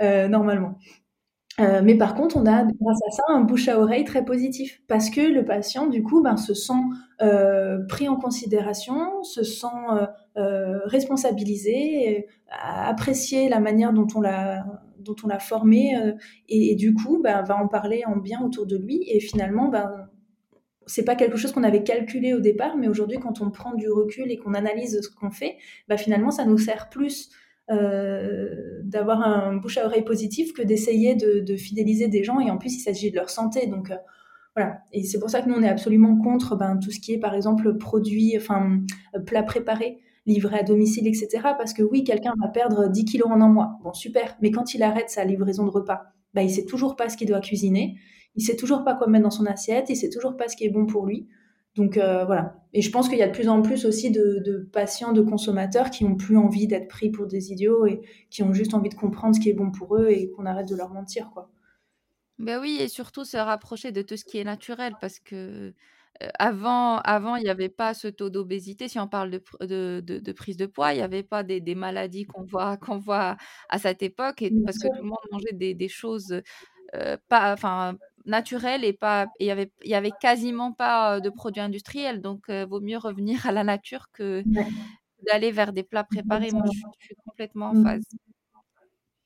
[0.00, 0.78] Euh, normalement.
[1.58, 4.80] Euh, mais par contre, on a grâce à ça un bouche à oreille très positif
[4.88, 6.72] parce que le patient, du coup, ben, se sent
[7.20, 9.66] euh, pris en considération, se sent
[10.36, 14.64] responsabilisé, apprécier la manière dont on l'a
[14.98, 15.96] dont on l'a formé
[16.48, 20.08] et, du coup, ben, va en parler en bien autour de lui et finalement, ben,
[20.86, 23.90] c'est pas quelque chose qu'on avait calculé au départ, mais aujourd'hui, quand on prend du
[23.90, 25.56] recul et qu'on analyse ce qu'on fait,
[25.88, 27.30] ben, finalement, ça nous sert plus
[27.70, 32.40] euh, d'avoir un bouche à oreille positif que d'essayer de, fidéliser des gens.
[32.40, 33.66] Et en plus, il s'agit de leur santé.
[33.66, 33.96] Donc, euh,
[34.56, 34.78] voilà.
[34.92, 37.18] Et c'est pour ça que nous, on est absolument contre ben, tout ce qui est,
[37.18, 38.80] par exemple, produits, enfin,
[39.24, 41.28] plats préparés, livrés à domicile, etc.
[41.56, 43.78] Parce que oui, quelqu'un va perdre 10 kilos en un mois.
[43.84, 44.36] Bon, super.
[44.42, 46.02] Mais quand il arrête sa livraison de repas,
[46.34, 47.96] ben, il sait toujours pas ce qu'il doit cuisiner.
[48.34, 49.90] Il sait toujours pas quoi mettre dans son assiette.
[49.90, 51.28] Il sait toujours pas ce qui est bon pour lui.
[51.76, 52.56] Donc voilà.
[52.72, 55.90] Et je pense qu'il y a de plus en plus aussi de, patients, de consommateurs
[55.90, 58.00] qui ont plus envie d'être pris pour des idiots et
[58.30, 60.68] qui ont juste envie de comprendre ce qui est bon pour eux et qu'on arrête
[60.68, 61.50] de leur mentir, quoi.
[62.38, 65.74] Ben oui, et surtout se rapprocher de tout ce qui est naturel parce que
[66.38, 68.88] avant, avant, il n'y avait pas ce taux d'obésité.
[68.88, 71.74] Si on parle de, de, de, prise de poids, il n'y avait pas des, des
[71.74, 73.36] maladies qu'on voit, qu'on voit
[73.68, 76.42] à cette époque, et, parce que tout le monde mangeait des, des choses
[77.28, 77.96] pas, enfin,
[78.26, 82.20] naturelles et pas, il y avait, il y avait quasiment pas de produits industriels.
[82.20, 84.42] Donc, il vaut mieux revenir à la nature que
[85.26, 86.50] d'aller vers des plats préparés.
[86.52, 87.84] Moi, je, je suis complètement en mmh.
[87.84, 88.04] phase.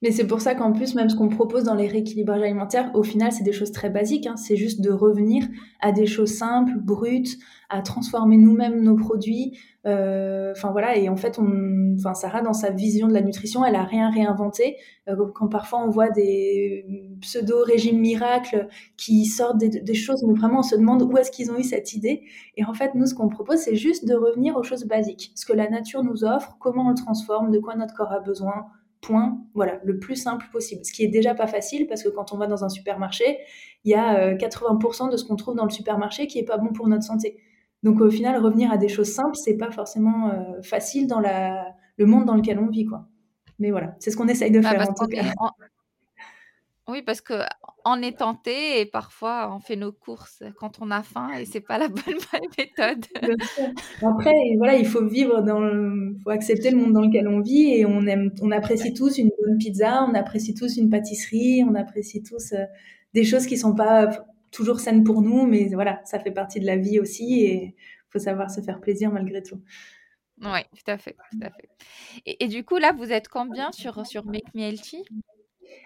[0.04, 3.02] Mais c'est pour ça qu'en plus, même ce qu'on propose dans les rééquilibrages alimentaires, au
[3.02, 4.26] final, c'est des choses très basiques.
[4.26, 4.36] Hein.
[4.36, 5.48] C'est juste de revenir
[5.80, 7.38] à des choses simples, brutes,
[7.70, 9.58] à transformer nous-mêmes nos produits.
[9.86, 13.76] Euh, enfin voilà, et en fait, on, Sarah, dans sa vision de la nutrition, elle
[13.76, 14.76] a rien réinventé.
[15.08, 16.86] Euh, quand parfois on voit des
[17.20, 21.58] pseudo-régimes miracles qui sortent des, choses, mais vraiment on se demande où est-ce qu'ils ont
[21.58, 22.22] eu cette idée.
[22.56, 25.44] Et en fait, nous, ce qu'on propose, c'est juste de revenir aux choses basiques, ce
[25.44, 28.66] que la nature nous offre, comment on le transforme, de quoi notre corps a besoin
[29.04, 30.84] point, voilà, le plus simple possible.
[30.84, 33.38] Ce qui est déjà pas facile parce que quand on va dans un supermarché,
[33.84, 36.56] il y a 80% euh, de ce qu'on trouve dans le supermarché qui est pas
[36.56, 37.36] bon pour notre santé.
[37.84, 41.66] Donc au final, revenir à des choses simples, c'est pas forcément euh, facile dans la,
[41.98, 43.06] le monde dans lequel on vit, quoi.
[43.58, 45.22] Mais voilà, c'est ce qu'on essaye de bah, faire en tout cas.
[46.86, 47.34] Oui, parce que
[47.86, 51.60] on est tenté et parfois on fait nos courses quand on a faim et c'est
[51.60, 52.18] pas la bonne
[52.58, 53.06] méthode.
[54.02, 56.14] Après, voilà, il faut vivre dans, le...
[56.22, 59.30] faut accepter le monde dans lequel on vit et on aime, on apprécie tous une
[59.42, 62.64] bonne pizza, on apprécie tous une pâtisserie, on apprécie tous euh,
[63.14, 64.10] des choses qui sont pas
[64.54, 67.76] toujours saines pour nous, mais voilà, ça fait partie de la vie aussi et
[68.08, 69.60] faut savoir se faire plaisir malgré tout.
[70.40, 71.68] Oui, tout à fait, tout à fait.
[72.26, 75.04] Et, et, du coup, là, vous êtes combien sur, sur Make Me Healthy?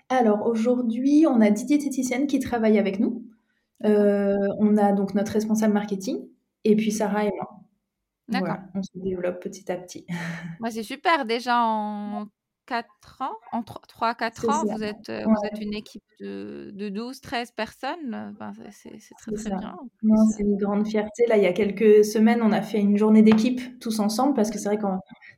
[0.08, 3.24] Alors aujourd'hui, on a 10 diététiciennes qui travaillent avec nous.
[3.84, 6.26] Euh, on a donc notre responsable marketing
[6.64, 7.60] et puis Sarah et moi.
[8.28, 8.56] D'accord.
[8.74, 10.06] on se développe petit à petit.
[10.60, 11.24] Moi, c'est super.
[11.24, 12.26] Déjà en
[12.68, 16.90] 4 ans, en 3 4 ans, vous êtes, euh, vous êtes une équipe de, de
[16.90, 18.36] 12, 13 personnes.
[18.70, 19.74] c'est très, très bien.
[20.36, 21.24] c'est une grande fierté.
[21.28, 24.50] Là, il y a quelques semaines, on a fait une journée d'équipe tous ensemble parce
[24.50, 24.84] que c'est vrai que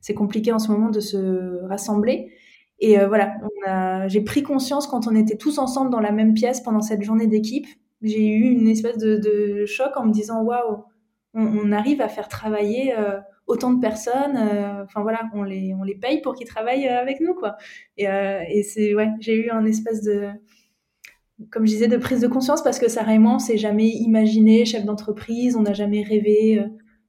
[0.01, 2.33] c'est compliqué en ce moment de se rassembler.
[2.81, 3.37] Et euh, voilà,
[4.09, 7.28] j'ai pris conscience quand on était tous ensemble dans la même pièce pendant cette journée
[7.28, 7.66] d'équipe.
[8.03, 10.83] J'ai eu une espèce de, choc en me disant waouh,
[11.35, 13.20] on, arrive à faire travailler euh,
[13.51, 14.36] autant de personnes.
[14.36, 17.57] Euh, enfin voilà, on les, on les paye pour qu'ils travaillent avec nous quoi.
[17.96, 20.28] Et, et c'est ouais, j'ai eu un espèce de
[21.51, 24.66] comme je disais, de prise de conscience parce que et moi, on s'est jamais imaginé
[24.66, 26.62] chef d'entreprise, on n'a jamais rêvé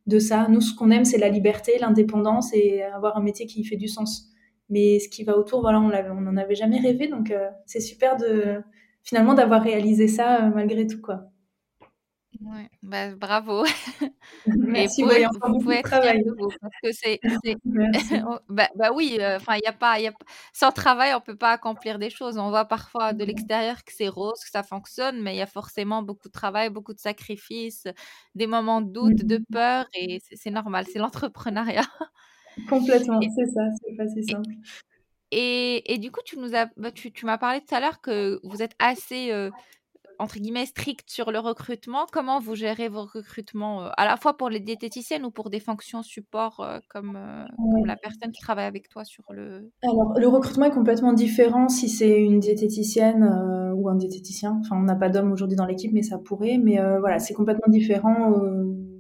[0.08, 0.48] de ça.
[0.50, 3.88] Nous, ce qu'on aime, c'est la liberté, l'indépendance et avoir un métier qui fait du
[3.88, 4.30] sens.
[4.70, 7.08] Mais ce qui va autour, voilà, on n'en avait jamais rêvé.
[7.08, 8.62] Donc, euh, c'est super de
[9.04, 11.31] finalement d'avoir réalisé ça euh, malgré tout, quoi.
[12.44, 13.64] Ouais, bah, bravo.
[14.48, 17.20] Merci, vous, vous pouvez de vous parce que c'est,
[18.50, 20.14] bah, bah, oui, euh, enfin il y a pas, y a
[20.52, 22.40] sans travail on peut pas accomplir des choses.
[22.40, 25.46] On voit parfois de l'extérieur que c'est rose, que ça fonctionne, mais il y a
[25.48, 27.88] forcément beaucoup de travail, beaucoup de sacrifices,
[28.34, 29.46] des moments de doute, de mmh.
[29.52, 31.88] peur et c'est normal, c'est l'entrepreneuriat.
[32.68, 34.52] Complètement, c'est ça, c'est pas si simple.
[35.32, 38.02] Et, et, du coup, tu nous as, bah, tu, tu m'as parlé tout à l'heure
[38.02, 39.50] que vous êtes assez euh,
[40.22, 42.06] entre guillemets strict sur le recrutement.
[42.12, 45.60] Comment vous gérez vos recrutements, euh, à la fois pour les diététiciennes ou pour des
[45.60, 47.18] fonctions support euh, comme,
[47.58, 49.72] comme, la personne qui travaille avec toi sur le.
[49.84, 53.24] Alors, le recrutement est complètement différent si c'est une diététicienne
[53.76, 54.60] ou un diététicien.
[54.62, 56.58] Enfin, on n'a pas d'homme aujourd'hui dans l'équipe, mais ça pourrait.
[56.58, 58.32] Mais voilà, c'est complètement différent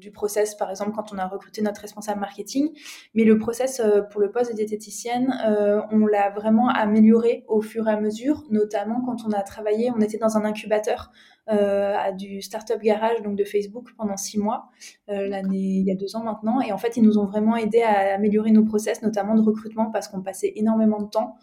[0.02, 2.72] du process, par exemple, quand on a recruté notre responsable marketing.
[3.14, 7.62] Mais le process euh, pour le poste de diététicienne, euh, on l'a vraiment amélioré au
[7.62, 11.12] fur et à mesure, notamment quand on a travaillé, on était dans un incubateur
[11.49, 14.70] euh, à du Startup Garage, donc de Facebook, pendant six mois,
[15.08, 16.62] l'année, il y a deux ans maintenant.
[16.62, 19.91] Et en fait, ils nous ont vraiment aidé à améliorer nos process, notamment de recrutement,
[19.91, 21.36] parce qu'on passait énormément de temps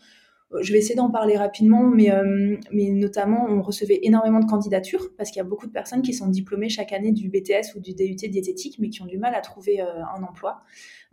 [0.62, 5.10] je vais essayer d'en parler rapidement, mais, euh, mais notamment, on recevait énormément de candidatures
[5.16, 7.80] parce qu'il y a beaucoup de personnes qui sont diplômées chaque année du BTS ou
[7.80, 9.86] du DUT diététique, mais qui ont du mal à trouver euh,
[10.16, 10.62] un emploi.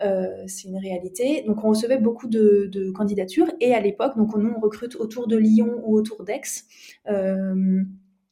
[0.01, 1.43] Euh, c'est une réalité.
[1.45, 5.35] Donc, on recevait beaucoup de, candidatures et à l'époque, donc nous, on recrute autour de
[5.35, 6.63] Lyon ou autour d'Aix.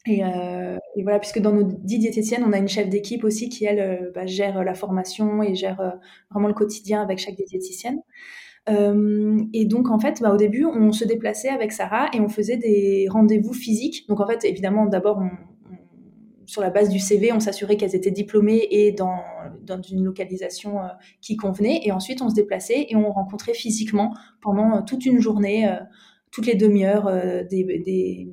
[0.06, 3.66] Et, et, voilà, puisque dans nos dix diététiciennes, on a une chef d'équipe aussi qui,
[3.66, 5.99] elle, bah, gère la formation et gère
[6.30, 7.99] vraiment le quotidien avec chaque diététicienne.
[8.70, 12.30] Euh, et donc, en fait, bah, au début, on se déplaçait avec Sarah et on
[12.30, 14.07] faisait des rendez-vous physiques.
[14.07, 15.22] Donc, en fait, évidemment, d'abord,
[16.45, 19.20] sur la base du CV, on s'assurait qu'elles étaient diplômées et dans,
[19.64, 20.88] dans une localisation euh,
[21.22, 21.82] qui convenait.
[21.84, 25.70] Et ensuite, on se déplaçait et on rencontrait physiquement pendant euh, toute une journée,
[26.32, 27.11] toutes les demi-heures,
[27.49, 28.30] des, des,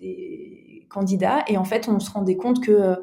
[0.00, 1.44] des, candidats.
[1.48, 2.96] Et en fait, on se rendait compte que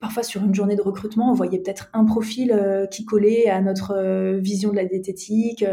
[0.00, 2.54] parfois sur une journée de recrutement, on voyait peut-être un profil
[2.90, 5.64] qui collait à notre vision de la diététique,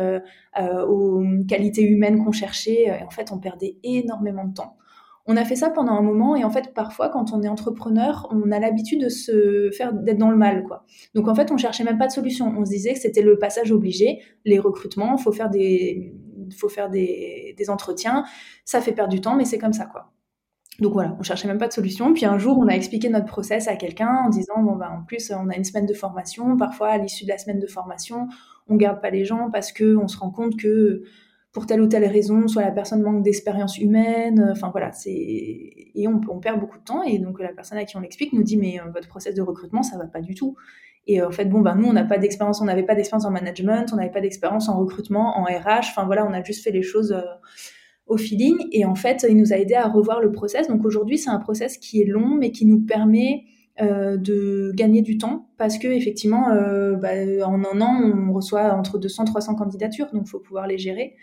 [0.60, 2.86] aux qualités humaines qu'on cherchait.
[2.86, 4.78] Et en fait, on perdait énormément de temps.
[5.28, 8.28] On a fait ça pendant un moment et en fait parfois quand on est entrepreneur,
[8.32, 10.86] on a l'habitude de se faire d'être dans le mal quoi.
[11.16, 12.54] Donc en fait, on cherchait même pas de solution.
[12.56, 16.14] On se disait que c'était le passage obligé, les recrutements, faut faire des
[16.56, 18.24] faut faire des, des entretiens,
[18.66, 20.12] ça fait perdre du temps mais c'est comme ça quoi.
[20.80, 22.14] Donc voilà, on cherchait même pas de solution.
[22.14, 25.04] Puis un jour, on a expliqué notre process à quelqu'un en disant bon ben en
[25.04, 26.58] plus on a une semaine de formation.
[26.58, 28.28] Parfois à l'issue de la semaine de formation,
[28.68, 31.04] on garde pas les gens parce que on se rend compte que
[31.54, 36.08] pour telle ou telle raison, soit la personne manque d'expérience humaine, enfin voilà, c'est et
[36.10, 38.58] on, perd beaucoup de temps et donc la personne à qui on l'explique nous dit
[38.58, 40.58] mais euh, votre process de recrutement ça va pas du tout.
[41.08, 43.24] Et euh, en fait bon ben nous on n'a pas d'expérience, on n'avait pas d'expérience
[43.24, 46.66] en management, on n'avait pas d'expérience en recrutement, en RH, enfin voilà, on a juste
[46.66, 47.22] fait les choses euh,
[48.08, 48.58] au feeling.
[48.72, 50.68] Et en fait il nous a aidé à revoir le process.
[50.68, 53.46] Donc aujourd'hui c'est un process qui est long mais qui nous permet
[53.82, 55.50] euh, de gagner du temps.
[55.58, 57.10] Parce que effectivement euh, bah,
[57.46, 60.08] en un an on reçoit entre 200 300 candidatures.
[60.14, 61.16] Donc il faut pouvoir les gérer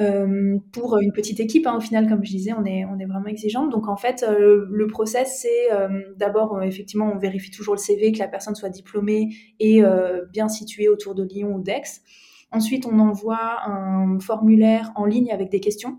[0.00, 3.04] euh, pour une petite équipe hein, au final comme je disais on est on est
[3.04, 5.68] vraiment exigeant donc en fait le process c'est
[6.16, 9.82] d'abord effectivement on vérifie toujours le CV que la personne soit diplômée et
[10.32, 11.82] bien située autour de Lyon ou d'Aix.
[12.52, 15.98] Ensuite on envoie un formulaire en ligne avec des questions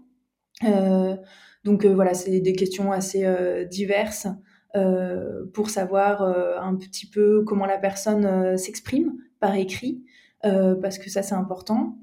[1.64, 3.26] donc voilà c'est des questions assez
[3.70, 4.28] diverses
[4.76, 10.04] euh, pour savoir euh, un petit peu comment la personne euh, s'exprime par écrit,
[10.42, 11.98] parce que ça c'est important.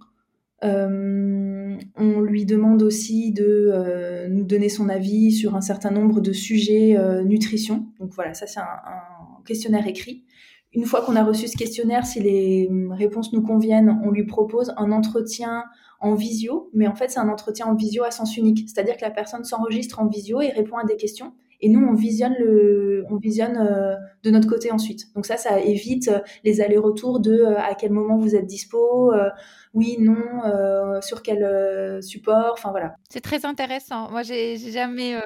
[0.62, 6.96] on lui demande aussi de nous donner son avis sur un certain nombre de sujets
[7.24, 7.86] nutrition.
[7.98, 10.24] Donc voilà, ça c'est un, un, questionnaire écrit.
[10.72, 14.72] Une fois qu'on a reçu ce questionnaire, si les réponses nous conviennent, on lui propose
[14.76, 15.64] un entretien
[16.00, 19.02] en visio, mais en fait c'est un entretien en visio à sens unique, c'est-à-dire que
[19.02, 21.32] la personne s'enregistre en visio et répond à des questions.
[21.62, 25.14] Et nous on visionne le on visionne euh, de notre côté ensuite.
[25.14, 29.12] Donc ça ça évite euh, les allers-retours de euh, à quel moment vous êtes dispo
[29.74, 32.94] oui non sur quel support enfin voilà.
[33.10, 34.10] C'est très intéressant.
[34.10, 35.16] Moi j'ai jamais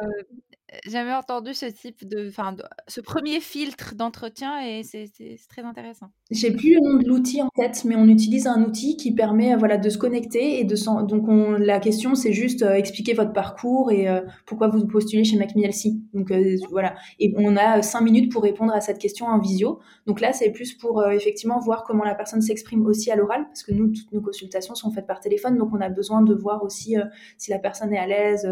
[0.87, 2.57] jamais entendu ce type de, enfin,
[2.89, 5.11] ce premier filtre d'entretien et c'est
[5.49, 6.07] très intéressant.
[6.31, 9.57] J'ai plus le nom de l'outil en tête, mais on utilise un outil qui permet,
[9.57, 10.75] voilà, de se connecter et de
[11.07, 15.25] donc on, la question c'est juste euh, expliquer votre parcours et euh, pourquoi vous postulez
[15.25, 16.03] chez MacMielsi.
[16.13, 19.81] Donc euh, voilà, et on a cinq minutes pour répondre à cette question en visio.
[20.07, 23.63] Donc là c'est plus pour effectivement voir comment la personne s'exprime aussi à l'oral, parce
[23.63, 26.63] que nous toutes nos consultations sont faites par téléphone, donc on a besoin de voir
[26.63, 26.97] aussi
[27.39, 28.47] si la personne est à l'aise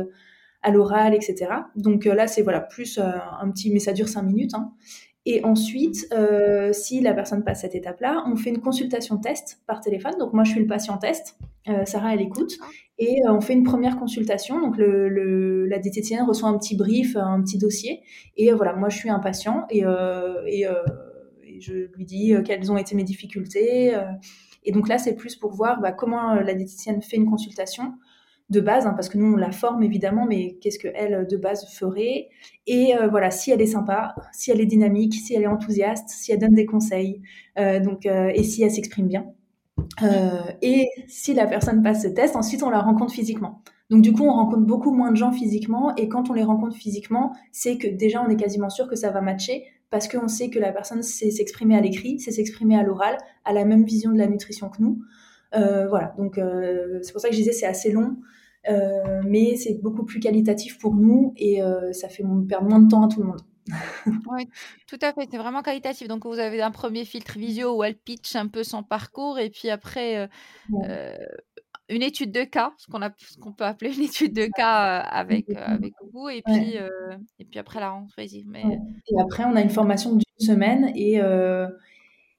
[0.62, 1.50] à l'oral, etc.
[1.76, 3.02] Donc euh, là, c'est voilà plus euh,
[3.40, 4.54] un petit, mais ça dure cinq minutes.
[4.54, 4.72] Hein.
[5.24, 9.80] Et ensuite, euh, si la personne passe cette étape-là, on fait une consultation test par
[9.80, 10.14] téléphone.
[10.18, 11.38] Donc moi, je suis le patient test.
[11.86, 12.58] Sarah, elle écoute.
[12.98, 14.60] Et on fait une première consultation.
[14.60, 18.02] Donc le, la diététicienne reçoit un petit brief, un petit dossier.
[18.36, 19.84] Et voilà, moi, je suis un patient et,
[20.48, 20.66] et,
[21.60, 23.96] je lui dis quelles ont été mes difficultés.
[24.64, 27.92] et donc là, c'est plus pour voir bah, comment la diététicienne fait une consultation
[28.52, 31.66] de base, hein, parce que nous on la forme évidemment, mais qu'est-ce qu'elle de base
[31.66, 32.28] ferait?
[32.66, 36.08] Et euh, voilà, si elle est sympa, si elle est dynamique, si elle est enthousiaste,
[36.10, 37.22] si elle donne des conseils,
[37.58, 39.26] euh, donc euh, et si elle s'exprime bien.
[40.62, 43.62] et si la personne passe ce test, ensuite on la rencontre physiquement.
[43.90, 46.76] Donc du coup, on rencontre beaucoup moins de gens physiquement, et quand on les rencontre
[46.76, 50.50] physiquement, c'est que déjà on est quasiment sûr que ça va matcher, parce qu'on sait
[50.50, 54.12] que la personne sait s'exprimer à l'écrit, sait s'exprimer à l'oral, a la même vision
[54.12, 55.02] de la nutrition que nous.
[55.52, 56.38] voilà, donc
[57.02, 58.16] c'est pour ça que je disais c'est assez long.
[58.68, 62.88] Euh, mais c'est beaucoup plus qualitatif pour nous et euh, ça fait perdre moins de
[62.88, 63.40] temps à tout le monde.
[64.30, 64.48] oui,
[64.86, 65.28] tout à fait.
[65.30, 66.08] C'est vraiment qualitatif.
[66.08, 69.50] Donc, vous avez un premier filtre visio où elle pitch un peu son parcours et
[69.50, 70.28] puis après,
[70.72, 71.16] euh,
[71.88, 73.00] une étude de cas, ce qu'on,
[73.40, 76.74] qu'on peut appeler une étude de cas avec, avec vous et puis,
[77.38, 78.28] et puis après la rentrée.
[78.46, 78.64] Mais...
[79.08, 81.20] Et après, on a une formation d'une semaine et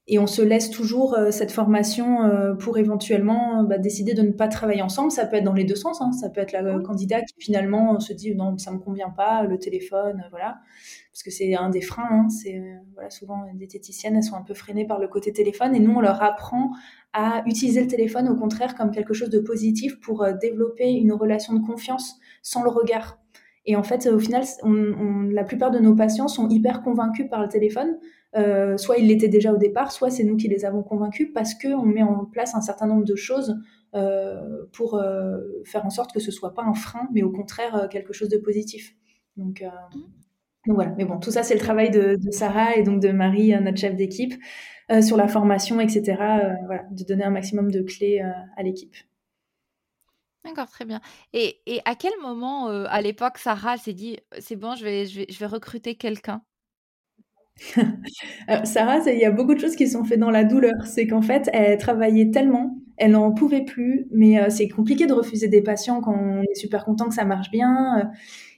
[0.05, 4.33] et on se laisse toujours euh, cette formation euh, pour éventuellement bah, décider de ne
[4.33, 5.11] pas travailler ensemble.
[5.11, 6.01] Ça peut être dans les deux sens.
[6.01, 6.11] Hein.
[6.11, 9.57] Ça peut être la candidat qui finalement se dit non, ça me convient pas, le
[9.57, 10.57] téléphone, euh, voilà,
[11.13, 12.07] parce que c'est un des freins.
[12.09, 12.29] Hein.
[12.29, 12.61] C'est
[12.95, 15.93] voilà, souvent des diététiciennes, elles sont un peu freinées par le côté téléphone, et nous
[15.93, 16.71] on leur apprend
[17.13, 21.53] à utiliser le téléphone au contraire comme quelque chose de positif pour développer une relation
[21.53, 23.19] de confiance sans le regard.
[23.65, 24.43] Et en fait, au final,
[25.31, 27.97] la plupart de nos patients sont hyper convaincus par le téléphone.
[28.35, 31.53] Euh, soit ils l'étaient déjà au départ, soit c'est nous qui les avons convaincus parce
[31.53, 33.55] qu'on met en place un certain nombre de choses
[33.93, 37.87] euh, pour euh, faire en sorte que ce soit pas un frein, mais au contraire
[37.91, 38.95] quelque chose de positif.
[39.37, 39.99] Donc, mmh.
[40.67, 40.93] donc voilà.
[40.97, 43.95] Mais bon, tout ça c'est le travail de, Sarah et donc de Marie, notre chef
[43.95, 44.33] d'équipe,
[45.01, 46.01] sur la formation, etc.
[46.65, 48.19] voilà, de donner un maximum de clés
[48.57, 48.95] à l'équipe.
[50.43, 50.99] D'accord, très bien.
[51.31, 55.21] Et, et, à quel moment, à l'époque, Sarah s'est dit, c'est bon, je vais, je
[55.21, 56.41] vais, je vais recruter quelqu'un?
[58.63, 60.85] Sarah, il y a beaucoup de choses qui sont faites dans la douleur.
[60.85, 65.13] C'est qu'en fait, elle travaillait tellement, elle n'en pouvait plus, mais euh, c'est compliqué de
[65.13, 68.11] refuser des patients quand on est super content que ça marche bien.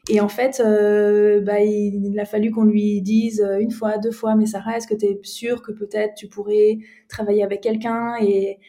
[0.09, 4.35] Et en fait, euh, bah, il, a fallu qu'on lui dise une fois, deux fois,
[4.35, 6.77] mais Sarah, est-ce que tu es sûre que peut-être tu pourrais
[7.07, 8.15] travailler avec quelqu'un?
[8.21, 8.59] Et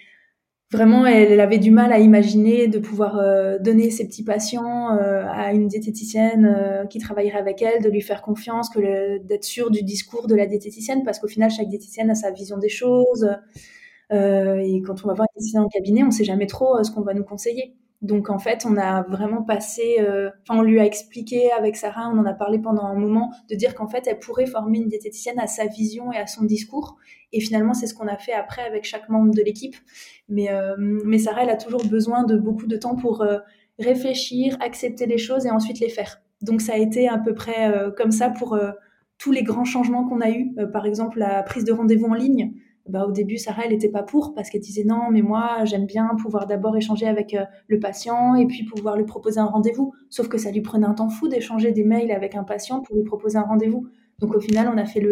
[0.73, 5.25] vraiment, elle, avait du mal à imaginer de pouvoir euh, donner ses petits patients euh,
[5.29, 9.71] à une diététicienne euh, qui travaillerait avec elle, de lui faire confiance, que d'être sûre
[9.71, 13.29] du discours de la diététicienne, parce qu'au final, chaque diététicienne a sa vision des choses.
[14.11, 16.91] et quand on va voir une diététicienne en cabinet, on ne sait jamais trop ce
[16.91, 17.75] qu'on va nous conseiller.
[18.03, 19.97] Donc en fait, on a vraiment passé,
[20.43, 23.55] enfin on lui a expliqué avec Sarah, on en a parlé pendant un moment, de
[23.55, 26.97] dire qu'en fait elle pourrait former une diététicienne à sa vision et à son discours.
[27.33, 29.77] Et finalement, c'est ce qu'on a fait après avec chaque membre de l'équipe.
[30.29, 33.39] Mais, euh, mais Sarah, elle a toujours besoin de beaucoup de temps pour euh,
[33.79, 36.23] réfléchir, accepter les choses et ensuite les faire.
[36.43, 38.59] Donc ça a été à peu près euh, comme ça pour
[39.19, 40.55] tous les grands changements qu'on a eus.
[40.73, 42.55] par exemple, la prise de rendez-vous en ligne.
[42.89, 45.87] Bah, au début, Sarah, elle n'était pas pour parce qu'elle disait non, mais moi, j'aime
[45.87, 49.93] bien pouvoir d'abord échanger avec le patient et puis pouvoir lui proposer un rendez-vous.
[50.09, 52.97] Sauf que ça lui prenait un temps fou d'échanger des mails avec un patient pour
[52.97, 53.89] lui proposer un rendez-vous.
[54.19, 55.03] Donc au final, on a fait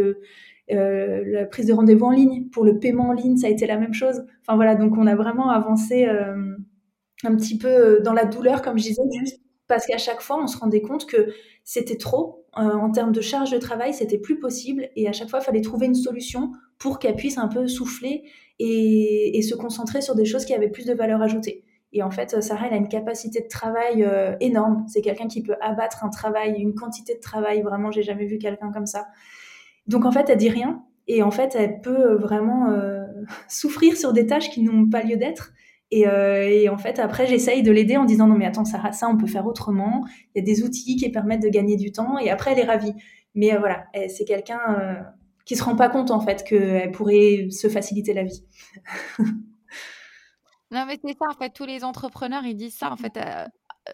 [0.70, 3.66] euh, la prise de rendez-vous en ligne, pour le paiement en ligne, ça a été
[3.66, 4.25] la même chose.
[4.41, 6.57] Enfin voilà, donc on a vraiment avancé euh,
[7.25, 10.43] un petit peu euh, dans la douleur, comme je disais, juste parce qu'à chaque fois,
[10.43, 11.29] on se rendait compte que
[11.64, 15.40] c'était trop en termes de charge de travail, c'était plus possible, et à chaque fois,
[15.40, 18.22] il fallait trouver une solution pour qu'elle puisse un peu souffler
[18.60, 21.64] et, se concentrer sur des choses qui avaient plus de valeur ajoutée.
[21.92, 24.08] Et en fait, Sarah, elle a une capacité de travail
[24.40, 24.84] énorme.
[24.88, 27.62] C'est quelqu'un qui peut abattre un travail, une quantité de travail.
[27.62, 29.06] Vraiment, j'ai jamais vu quelqu'un comme ça.
[29.86, 33.04] Donc en fait, elle dit rien et en fait, elle peut euh, vraiment euh,
[33.48, 35.52] souffrir sur des tâches qui n'ont pas lieu d'être.
[35.95, 39.16] Euh, et, en fait, après, j'essaye de l'aider en disant non mais attends, ça, on
[39.16, 40.05] peut faire autrement.
[40.34, 42.18] Il y a des outils qui permettent de gagner du temps.
[42.18, 42.95] Et après, elle est ravie.
[43.34, 45.05] Mais voilà, c'est quelqu'un
[45.45, 48.45] qui se rend pas compte en fait qu'elle pourrait se faciliter la vie.
[50.70, 51.51] non mais c'est ça en fait.
[51.51, 53.18] Tous les entrepreneurs ils disent ça en fait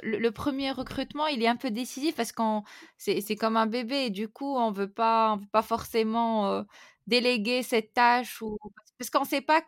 [0.02, 2.62] le, premier recrutement, il est un peu décisif parce qu'on
[2.98, 6.64] c'est comme un bébé et du coup, on veut pas on veut pas forcément
[7.06, 8.58] déléguer cette tâche ou
[8.98, 9.62] parce qu'on sait pas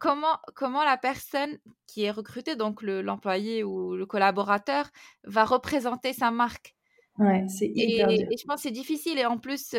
[0.00, 4.88] comment comment la personne qui est recrutée, donc l'employé ou le collaborateur,
[5.24, 6.74] va représenter sa marque?
[7.18, 9.74] Ouais, c'est hyper et, et, je pense que c'est difficile et en plus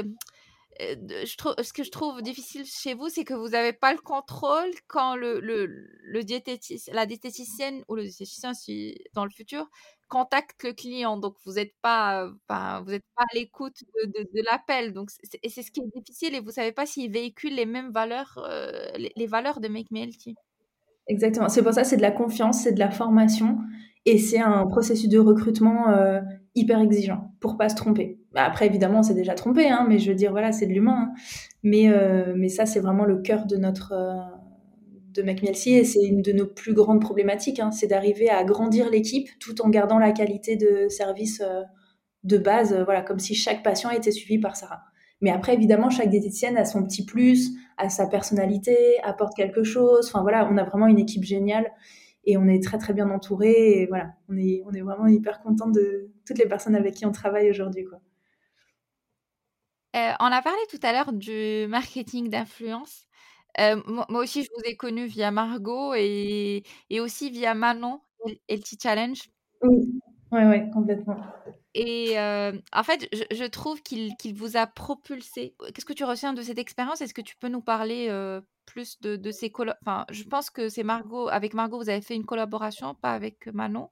[0.80, 3.99] je trouve, ce que je trouve difficile chez vous, c'est que vous n'avez pas le
[3.99, 6.21] contrôle quand le, le, le
[6.93, 8.51] la diététicienne ou le diététicien,
[9.13, 9.69] dans le futur,
[10.07, 11.17] contacte le client.
[11.17, 14.93] Donc, vous n'êtes pas, pas, vous êtes pas à l'écoute de, l'appel.
[14.93, 17.91] Donc, c'est ce qui est difficile et vous ne savez pas s'il véhicule les mêmes
[17.91, 20.36] valeurs, euh, les, valeurs de Make Me Healthy.
[21.07, 21.49] Exactement.
[21.49, 23.57] C'est pour ça, c'est de la confiance, c'est de la formation
[24.05, 26.21] et c'est un processus de recrutement euh,
[26.55, 28.18] hyper exigeant pour pas se tromper.
[28.34, 30.73] Bah, après, évidemment, on s'est déjà trompé, hein, mais je veux dire, voilà, c'est de
[30.73, 31.09] l'humain.
[31.09, 31.13] Hein.
[31.63, 34.19] Mais, euh, mais ça, c'est vraiment le cœur de notre euh,
[35.13, 37.59] de McMielsi et c'est une de nos plus grandes problématiques.
[37.59, 41.41] Hein, c'est d'arriver à agrandir l'équipe tout en gardant la qualité de service
[42.23, 44.82] de base, voilà, comme si chaque patient était suivi par Sarah.
[45.21, 50.07] Mais après, évidemment, chaque diététicienne a son petit plus, a sa personnalité, apporte quelque chose.
[50.07, 51.71] Enfin voilà, on a vraiment une équipe géniale
[52.25, 53.86] et on est très très bien entouré.
[53.89, 57.11] Voilà, on est, on est vraiment hyper content de toutes les personnes avec qui on
[57.11, 57.84] travaille aujourd'hui.
[57.84, 57.99] Quoi.
[59.95, 63.05] Euh, on a parlé tout à l'heure du marketing d'influence.
[63.59, 68.01] Euh, moi, aussi, je vous ai connu via Margot et, et aussi via Manon,
[68.47, 69.19] LT Challenge.
[69.63, 71.17] Oui, oui, ouais, complètement.
[71.73, 75.55] Et euh, en fait, je, trouve qu'il vous a propulsé.
[75.73, 77.01] Qu'est-ce que tu retiens de cette expérience?
[77.01, 78.09] Est-ce que tu peux nous parler
[78.65, 81.27] plus de, de ces Enfin, je pense que c'est Margot.
[81.29, 83.89] Avec Margot, vous avez fait une collaboration, pas avec Manon?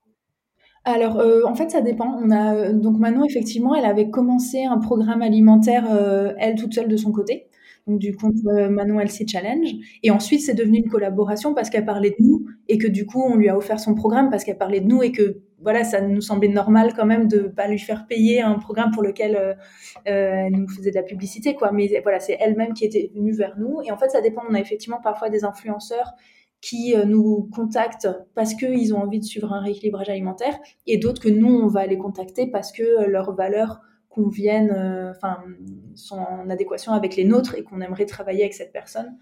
[0.89, 2.17] Alors, euh, en fait, ça dépend.
[2.23, 6.87] On a donc Manon, effectivement, elle avait commencé un programme alimentaire, euh, elle toute seule
[6.87, 7.47] de son côté,
[7.87, 9.67] donc du compte euh, Manon LC Challenge.
[10.03, 13.21] Et ensuite, c'est devenu une collaboration parce qu'elle parlait de nous et que du coup,
[13.21, 15.99] on lui a offert son programme parce qu'elle parlait de nous et que voilà, ça
[15.99, 19.57] nous semblait normal quand même de pas lui faire payer un programme pour lequel
[20.05, 21.73] elle nous faisait de la publicité, quoi.
[21.73, 23.81] Mais voilà, c'est elle-même qui était venue vers nous.
[23.83, 24.43] Et en fait, ça dépend.
[24.49, 26.13] On a effectivement parfois des influenceurs
[26.61, 31.21] qui euh, nous contactent parce qu'ils ont envie de suivre un rééquilibrage alimentaire et d'autres
[31.21, 35.43] que nous, on va les contacter parce que euh, leurs valeurs conviennent, euh, enfin,
[35.93, 39.17] sont en adéquation avec les nôtres et qu'on aimerait travailler avec cette personne.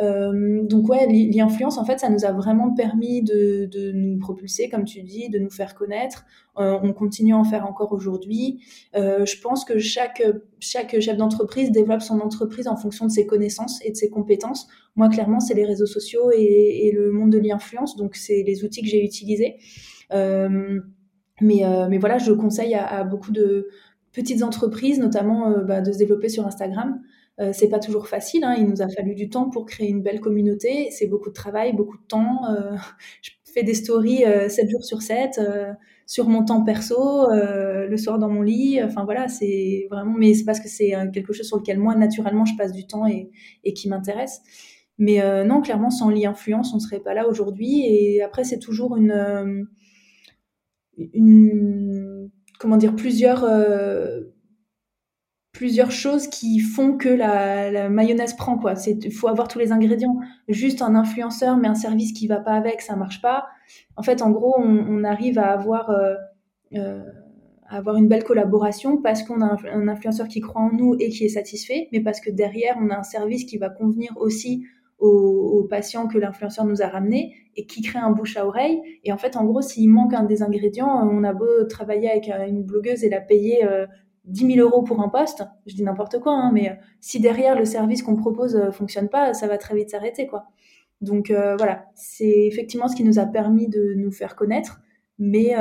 [0.00, 4.68] Euh, donc ouais, l'influence, en fait, ça nous a vraiment permis de, de, nous propulser,
[4.68, 6.24] comme tu dis, de nous faire connaître.
[6.58, 8.60] Euh, on continue à en faire encore aujourd'hui.
[8.96, 10.22] Euh, je pense que chaque,
[10.60, 14.66] chaque chef d'entreprise développe son entreprise en fonction de ses connaissances et de ses compétences.
[14.96, 18.82] Moi, clairement, c'est les réseaux sociaux et, le monde de l'influence, donc c'est les outils
[18.82, 19.56] que j'ai utilisés.
[20.10, 23.68] Mais, mais voilà, je conseille à, à beaucoup de
[24.12, 27.00] petites entreprises, notamment bah, de se développer sur Instagram.
[27.52, 28.44] C'est pas toujours facile.
[28.44, 28.54] Hein.
[28.58, 30.90] Il nous a fallu du temps pour créer une belle communauté.
[30.90, 32.42] C'est beaucoup de travail, beaucoup de temps.
[33.22, 35.40] je fais des stories 7 jours sur 7
[36.06, 38.80] sur mon temps perso, le soir dans mon lit.
[38.82, 40.14] Enfin voilà, c'est vraiment.
[40.16, 43.06] Mais c'est parce que c'est quelque chose sur lequel moi naturellement je passe du temps
[43.06, 43.30] et,
[43.64, 44.42] et qui m'intéresse.
[44.98, 47.84] Mais euh, non, clairement, sans l'e-influence, on serait pas là aujourd'hui.
[47.86, 49.64] Et après, c'est toujours une, euh,
[50.96, 54.20] une, comment dire, plusieurs, euh,
[55.52, 58.74] plusieurs choses qui font que la, mayonnaise prend quoi.
[58.86, 60.18] Il faut avoir tous les ingrédients.
[60.48, 63.46] Juste un influenceur, mais un service qui va pas avec, ça marche pas.
[63.96, 65.90] En fait, en gros, on, arrive à avoir
[67.76, 71.24] avoir une belle collaboration parce qu'on a un, influenceur qui croit en nous et qui
[71.24, 74.64] est satisfait, mais parce que derrière, on a un service qui va convenir aussi
[74.98, 78.80] aux, patients que l'influenceur nous a ramenés et qui crée un bouche à oreille.
[79.04, 82.28] Et en fait, en gros, s'il manque un des ingrédients, on a beau travailler avec
[82.28, 83.64] euh, une blogueuse et la payer
[84.24, 87.20] 10 euh, 000 euros pour un poste, je dis n'importe quoi, hein, mais euh, si
[87.20, 90.44] derrière le service qu'on propose ne fonctionne pas, ça va très vite s'arrêter, quoi.
[91.00, 94.78] Donc voilà, c'est effectivement ce qui nous a permis de nous faire connaître,
[95.18, 95.52] mais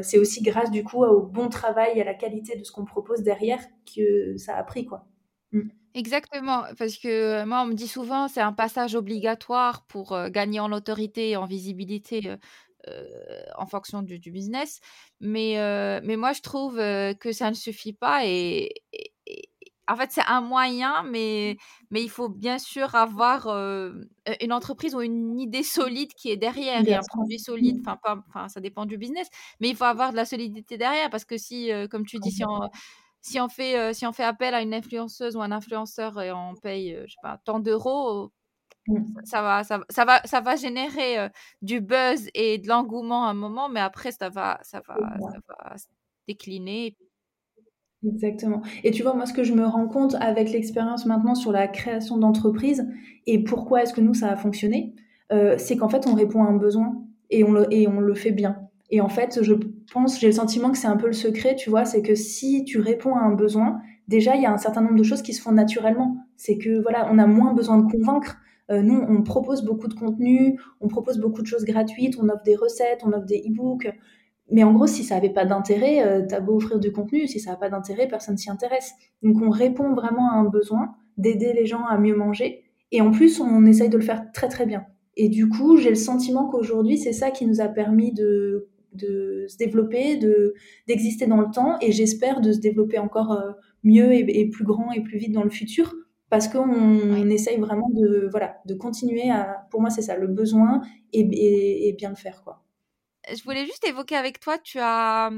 [0.00, 3.20] c'est aussi grâce du coup au bon travail à la qualité de ce qu'on propose
[3.20, 3.60] derrière
[3.94, 5.04] que ça a pris, quoi.
[5.52, 5.68] Mm.
[5.92, 10.72] Exactement, parce que moi, on me dit souvent, c'est un passage obligatoire pour gagner en
[10.72, 12.38] autorité et en visibilité
[13.56, 14.80] en fonction du, business.
[15.20, 15.54] Mais,
[16.04, 18.26] mais moi, je trouve que ça ne suffit pas.
[18.26, 18.72] Et,
[19.88, 21.56] en fait, c'est un moyen, mais,
[21.90, 26.86] mais il faut bien sûr avoir une entreprise ou une idée solide qui est derrière
[26.86, 27.78] et un produit solide.
[27.78, 27.90] Mmh.
[28.02, 29.28] Enfin, enfin, ça dépend du business,
[29.60, 32.44] mais il faut avoir de la solidité derrière parce que si, comme tu dis, si
[32.44, 32.68] on
[33.26, 36.30] si on fait, euh, si on fait appel à une influenceuse ou un influenceur et
[36.30, 38.32] on paye, euh, je sais pas, tant d'euros.
[39.24, 41.28] Ça, va, ça, ça, va, ça va générer euh,
[41.62, 45.38] du buzz et de l'engouement à un moment, mais après, ça va, ça va, ça
[45.48, 45.74] va
[46.28, 46.96] décliner.
[48.04, 48.62] Exactement.
[48.84, 51.66] Et tu vois, moi, ce que je me rends compte avec l'expérience maintenant sur la
[51.66, 52.86] création d'entreprise
[53.26, 54.94] et pourquoi est-ce que nous, ça a fonctionné,
[55.56, 58.30] c'est qu'en fait, on répond à un besoin et on le, et on le fait
[58.30, 58.66] bien.
[58.90, 59.54] Et en fait, je
[59.92, 62.64] pense, j'ai le sentiment que c'est un peu le secret, tu vois, c'est que si
[62.64, 65.32] tu réponds à un besoin, déjà, il y a un certain nombre de choses qui
[65.32, 66.16] se font naturellement.
[66.36, 68.36] C'est que, voilà, on a moins besoin de convaincre.
[68.70, 72.42] Euh, nous, on propose beaucoup de contenu, on propose beaucoup de choses gratuites, on offre
[72.44, 73.88] des recettes, on offre des e-books.
[74.50, 77.40] Mais en gros, si ça n'avait pas d'intérêt, euh, t'as beau offrir du contenu, si
[77.40, 78.92] ça n'a pas d'intérêt, personne s'y intéresse.
[79.22, 82.64] Donc, on répond vraiment à un besoin d'aider les gens à mieux manger.
[82.92, 84.84] Et en plus, on essaye de le faire très très bien.
[85.16, 89.44] Et du coup, j'ai le sentiment qu'aujourd'hui, c'est ça qui nous a permis de de
[89.48, 90.54] se développer, de
[90.88, 93.52] d'exister dans le temps, et j'espère de se développer encore euh,
[93.84, 95.94] mieux et, plus grand et plus vite dans le futur,
[96.30, 100.82] parce qu'on essaye vraiment de voilà de continuer à, pour moi c'est ça, le besoin
[101.12, 102.62] et, bien le faire quoi.
[103.28, 105.30] Je voulais juste évoquer avec toi, tu as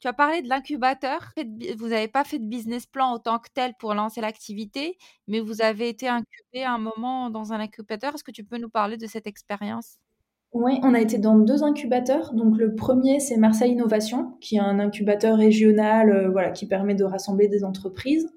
[0.00, 1.32] tu as parlé de l'incubateur.
[1.76, 4.96] Vous n'avez pas fait de business plan en tant que tel pour lancer l'activité,
[5.28, 8.14] mais vous avez été incubé à un moment dans un incubateur.
[8.14, 9.98] Est-ce que tu peux nous parler de cette expérience?
[10.52, 12.32] Oui, on a été dans deux incubateurs.
[12.32, 16.94] Donc le premier, c'est Marseille Innovation, qui est un incubateur régional, euh, voilà, qui permet
[16.94, 18.28] de rassembler des entreprises.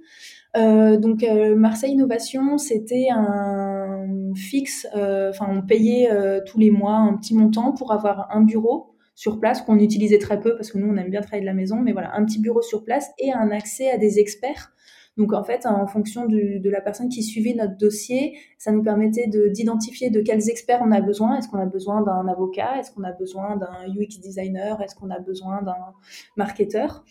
[0.55, 4.87] Euh, donc euh, Marseille Innovation, c'était un fixe.
[4.93, 6.09] Enfin, on payait
[6.45, 10.39] tous les mois un petit montant pour avoir un bureau sur place qu'on utilisait très
[10.39, 12.39] peu parce que nous on aime bien travailler de la maison, mais voilà, un petit
[12.39, 14.73] bureau sur place et un accès à des experts
[15.17, 19.27] donc en fait, en fonction de la personne qui suivait notre dossier, ça nous permettait
[19.27, 21.37] d'identifier de, quels experts on a besoin.
[21.37, 22.79] Est-ce qu'on a besoin d'un avocat?
[22.79, 24.81] Est-ce qu'on a besoin d'un UX designer?
[24.81, 25.93] Est-ce qu'on a besoin d'un
[26.35, 27.05] marketeur?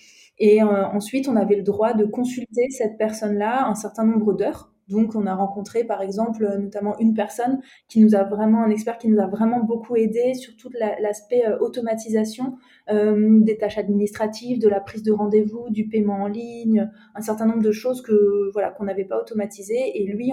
[0.44, 4.72] Et euh, ensuite, on avait le droit de consulter cette personne-là un certain nombre d'heures
[4.88, 8.98] donc, on a rencontré, par exemple, notamment une personne qui nous a vraiment, un expert
[8.98, 10.70] qui nous a vraiment beaucoup aidé sur tout
[11.00, 12.56] l'aspect euh, automatisation
[12.90, 17.46] euh, des tâches administratives, de la prise de rendez-vous, du paiement en ligne, un certain
[17.46, 20.02] nombre de choses que voilà qu'on n'avait pas automatisées.
[20.02, 20.32] Et lui,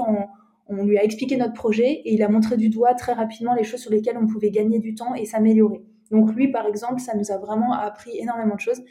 [0.68, 3.64] on lui a expliqué notre projet et il a montré du doigt très rapidement les
[3.64, 5.84] choses sur lesquelles on pouvait gagner du temps et s'améliorer.
[6.12, 8.82] Donc lui, par exemple, ça nous a vraiment appris énormément de choses.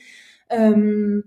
[0.53, 1.23] Euh,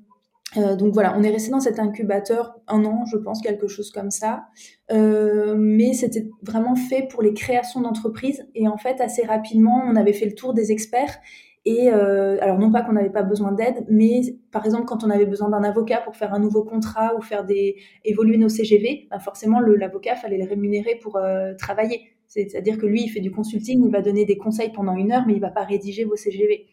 [0.58, 3.92] euh, donc voilà, on est resté dans cet incubateur un an, je pense, quelque chose
[3.92, 4.46] comme ça.
[4.92, 8.46] Euh, mais c'était vraiment fait pour les créations d'entreprises.
[8.56, 11.18] Et en fait, assez rapidement, on avait fait le tour des experts.
[11.64, 15.28] Et alors non pas qu'on n'avait pas besoin d'aide, mais par exemple quand on avait
[15.28, 19.20] besoin d'un avocat pour faire un nouveau contrat ou faire des évoluer nos CGV, bah
[19.20, 21.20] forcément l'avocat fallait le rémunérer pour
[21.60, 22.16] travailler.
[22.32, 25.26] C'est-à-dire que lui, il fait du consulting, il va donner des conseils pendant une heure,
[25.28, 26.66] mais il va pas rédiger vos CGV.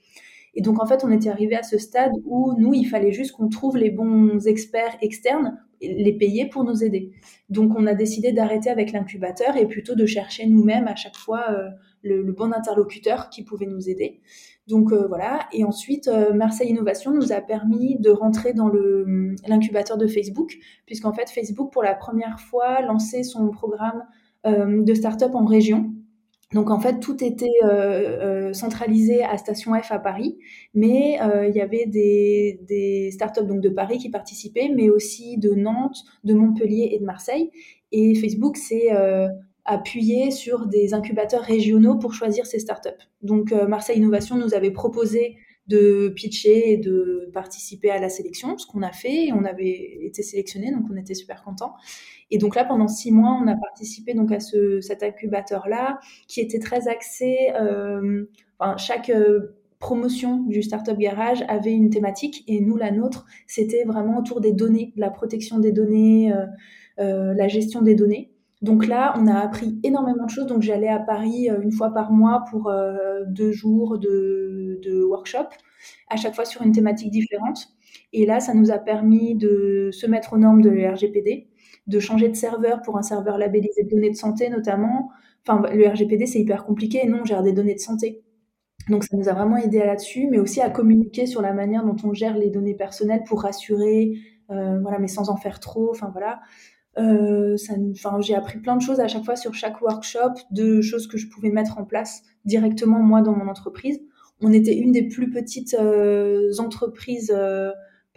[0.59, 3.31] Et donc, en fait, on était arrivé à ce stade où nous, il fallait juste
[3.31, 7.13] qu'on trouve les bons experts externes, les payer pour nous aider.
[7.49, 11.45] Donc, on a décidé d'arrêter avec l'incubateur et plutôt de chercher nous-mêmes à chaque fois
[11.51, 11.69] euh,
[12.03, 14.21] le, bon interlocuteur qui pouvait nous aider.
[14.67, 15.49] Donc euh, voilà.
[15.53, 20.57] Et ensuite, euh, Marseille Innovation nous a permis de rentrer dans le l'incubateur de Facebook,
[20.87, 24.03] puisqu'en fait, Facebook, pour la première fois, lançait son programme
[24.45, 25.93] de start-up en région.
[26.55, 30.39] Donc en fait, tout était euh, euh, centralisé à Station F à Paris,
[30.73, 35.37] mais euh, il y avait des, des startups donc de Paris qui participaient, mais aussi
[35.37, 37.51] de Nantes, de Montpellier et de Marseille.
[37.93, 38.89] Et Facebook s'est
[39.65, 42.91] appuyé sur des incubateurs régionaux pour choisir ces startups.
[43.23, 45.37] Donc Marseille Innovation nous avait proposé
[45.69, 50.23] de pitcher et de participer à la sélection, ce qu'on a fait, on avait été
[50.23, 51.75] sélectionné, donc on était super contents.
[52.31, 56.41] Et donc là, pendant six mois, on a participé donc à ce, cet incubateur-là, qui
[56.41, 57.51] était très axé.
[57.55, 58.25] Euh,
[58.59, 63.85] enfin, chaque euh, promotion du Startup Garage avait une thématique, et nous, la nôtre, c'était
[63.85, 66.47] vraiment autour des données, la protection des données, euh,
[66.99, 68.33] euh, la gestion des données.
[68.61, 70.47] Donc là, on a appris énormément de choses.
[70.47, 72.73] Donc j'allais à Paris euh, une fois par mois pour
[73.29, 75.49] deux jours de, de workshop,
[76.09, 77.69] à chaque fois sur une thématique différente.
[78.13, 81.49] Et là, ça nous a permis de se mettre aux normes de RGPD,
[81.89, 85.11] de changer de serveur pour un serveur labellisé de données de santé notamment.
[85.47, 87.07] Enfin, le RGPD, c'est hyper compliqué.
[87.07, 88.23] Non, on gère des données de santé.
[88.89, 91.97] Donc ça nous a vraiment aidé là-dessus, mais aussi à communiquer sur la manière dont
[92.05, 94.15] on gère les données personnelles pour rassurer,
[94.51, 95.91] euh, voilà, mais sans en faire trop.
[95.91, 96.41] Enfin voilà.
[96.99, 97.57] Euh,
[98.21, 101.29] j'ai appris plein de choses à chaque fois sur chaque workshop, de choses que je
[101.29, 104.01] pouvais mettre en place directement moi dans mon entreprise.
[104.41, 107.35] On était une des plus petites euh, entreprises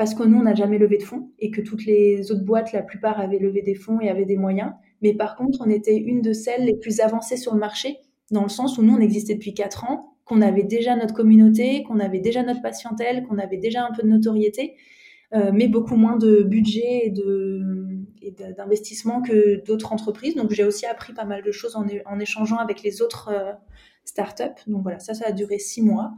[0.02, 2.72] parce que nous, on n'a jamais levé de fonds et que toutes les autres boîtes,
[2.72, 4.72] la plupart, avaient levé des fonds et avaient des moyens.
[5.04, 7.98] Mais par contre, on était une de celles les plus avancées sur le marché,
[8.32, 11.84] dans le sens où nous, on existait depuis quatre ans, qu'on avait déjà notre communauté,
[11.84, 14.74] qu'on avait déjà notre patientèle, qu'on avait déjà un peu de notoriété,
[15.36, 17.62] euh, mais beaucoup moins de budget et de
[18.58, 20.34] d'investissement que d'autres entreprises.
[20.34, 23.52] Donc j'ai aussi appris pas mal de choses en, en échangeant avec les autres euh,
[24.04, 24.64] startups.
[24.66, 26.12] Donc voilà, ça, ça a duré six mois.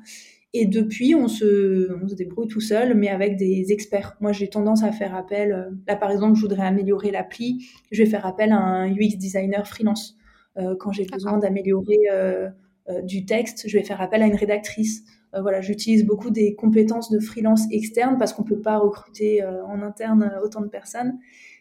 [0.55, 4.15] Et depuis, on se, on se débrouille tout seul, mais avec des experts.
[4.21, 5.51] Moi, j'ai tendance à faire appel.
[5.51, 7.65] Euh, là, par exemple, je voudrais améliorer l'appli.
[7.91, 10.15] Je vais faire appel à un UX designer freelance.
[10.57, 12.49] Euh, quand j'ai besoin d'améliorer euh,
[12.89, 15.03] euh, du texte, je vais faire appel à une rédactrice.
[15.33, 19.81] Euh, voilà, j'utilise beaucoup des compétences de freelance externe parce qu'on peut pas recruter en
[19.81, 21.17] interne autant de personnes.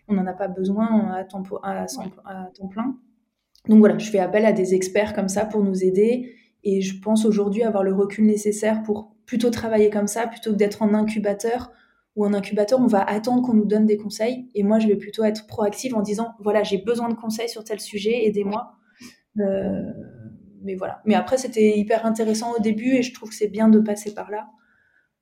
[0.08, 2.98] On n'en a pas besoin à temps, à, à temps plein.
[3.68, 6.34] Donc voilà, je fais appel à des experts comme ça pour nous aider
[6.64, 10.56] et je pense aujourd'hui avoir le recul nécessaire pour plutôt travailler comme ça, plutôt que
[10.56, 11.72] d'être en incubateur.
[12.14, 14.46] Ou en incubateur, on va attendre qu'on nous donne des conseils.
[14.54, 17.64] Et moi, je vais plutôt être proactive en disant, voilà, j'ai besoin de conseils sur
[17.64, 18.74] tel sujet, aidez-moi.
[19.40, 19.80] Euh,
[20.62, 21.00] mais voilà.
[21.06, 24.12] Mais après, c'était hyper intéressant au début et je trouve que c'est bien de passer
[24.12, 24.48] par là.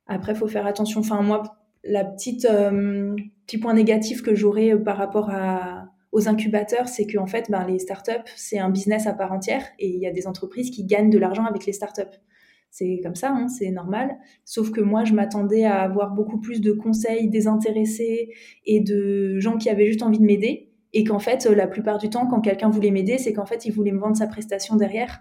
[0.06, 1.00] Après, il faut faire attention.
[1.00, 1.44] Enfin, moi,
[1.84, 3.14] la petite euh,
[3.46, 5.79] petit point négatif que j'aurais par rapport à,
[6.12, 9.88] aux incubateurs, c'est qu'en fait, ben, les startups, c'est un business à part entière et
[9.88, 12.18] il y a des entreprises qui gagnent de l'argent avec les startups.
[12.70, 14.16] C'est comme ça, hein, c'est normal.
[14.44, 18.32] Sauf que moi, je m'attendais à avoir beaucoup plus de conseils désintéressés
[18.64, 20.68] et de gens qui avaient juste envie de m'aider.
[20.92, 23.72] Et qu'en fait, la plupart du temps, quand quelqu'un voulait m'aider, c'est qu'en fait, il
[23.72, 25.20] voulait me vendre sa prestation derrière.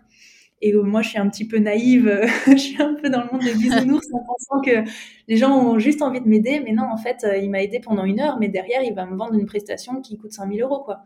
[0.61, 3.43] Et moi, je suis un petit peu naïve, je suis un peu dans le monde
[3.43, 4.89] des bisounours en pensant que
[5.27, 6.59] les gens ont juste envie de m'aider.
[6.59, 9.05] Mais non, en fait, euh, il m'a aidé pendant une heure, mais derrière, il va
[9.05, 11.03] me vendre une prestation qui coûte 5000 euros, quoi.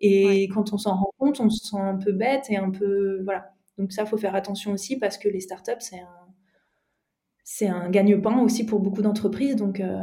[0.00, 0.48] Et ouais.
[0.52, 3.52] quand on s'en rend compte, on se sent un peu bête et un peu, voilà.
[3.78, 6.19] Donc ça, faut faire attention aussi parce que les startups, c'est un,
[7.52, 9.56] c'est un gagne-pain aussi pour beaucoup d'entreprises.
[9.56, 9.98] Donc, euh,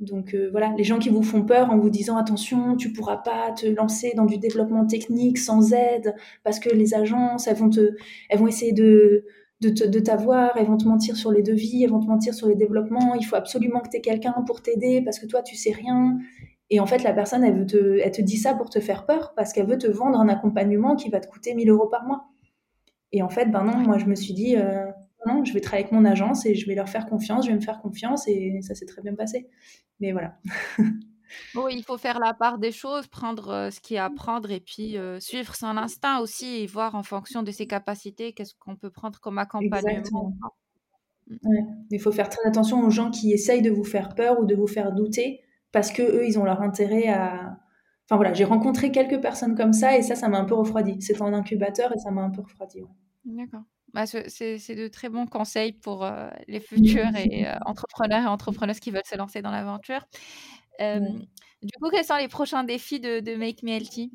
[0.00, 3.16] donc euh, voilà, les gens qui vous font peur en vous disant attention, tu pourras
[3.16, 7.70] pas te lancer dans du développement technique sans aide parce que les agences, elles vont
[7.70, 7.96] te,
[8.28, 9.24] elles vont essayer de
[9.62, 12.34] de, te, de t'avoir, elles vont te mentir sur les devis, elles vont te mentir
[12.34, 13.14] sur les développements.
[13.14, 16.18] Il faut absolument que tu aies quelqu'un pour t'aider parce que toi tu sais rien.
[16.68, 19.06] Et en fait, la personne, elle, veut te, elle te dit ça pour te faire
[19.06, 22.04] peur parce qu'elle veut te vendre un accompagnement qui va te coûter 1000 euros par
[22.04, 22.26] mois.
[23.12, 24.84] Et en fait, ben non, moi je me suis dit, euh,
[25.26, 27.56] non, je vais travailler avec mon agence et je vais leur faire confiance, je vais
[27.56, 29.48] me faire confiance et ça s'est très bien passé.
[30.00, 30.38] Mais voilà.
[31.54, 34.10] oui, il faut faire la part des choses, prendre euh, ce qu'il y a à
[34.10, 38.32] prendre et puis euh, suivre son instinct aussi et voir en fonction de ses capacités
[38.32, 40.34] qu'est-ce qu'on peut prendre comme accompagnement.
[41.44, 41.64] Ouais.
[41.90, 44.54] Il faut faire très attention aux gens qui essayent de vous faire peur ou de
[44.54, 45.40] vous faire douter
[45.72, 47.58] parce que eux, ils ont leur intérêt à.
[48.06, 51.00] Enfin voilà, j'ai rencontré quelques personnes comme ça et ça, ça m'a un peu refroidi.
[51.00, 52.82] C'était en incubateur et ça m'a un peu refroidi.
[52.82, 52.88] Ouais.
[53.24, 53.62] D'accord.
[53.92, 58.80] Bah, c'est de très bons conseils pour euh, les futurs et, euh, entrepreneurs et entrepreneuses
[58.80, 60.06] qui veulent se lancer dans l'aventure.
[60.80, 61.00] Euh.
[61.62, 64.12] Du coup, quels sont les prochains défis de, de Make Me Healthy?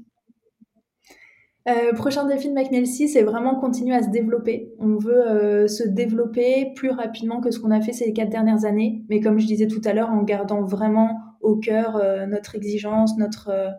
[1.96, 4.72] Prochain défi de McNelcy, c'est vraiment continuer à se développer.
[4.78, 9.04] On veut se développer plus rapidement que ce qu'on a fait ces quatre dernières années,
[9.10, 13.74] mais comme je disais tout à l'heure, en gardant vraiment au cœur notre exigence, notre,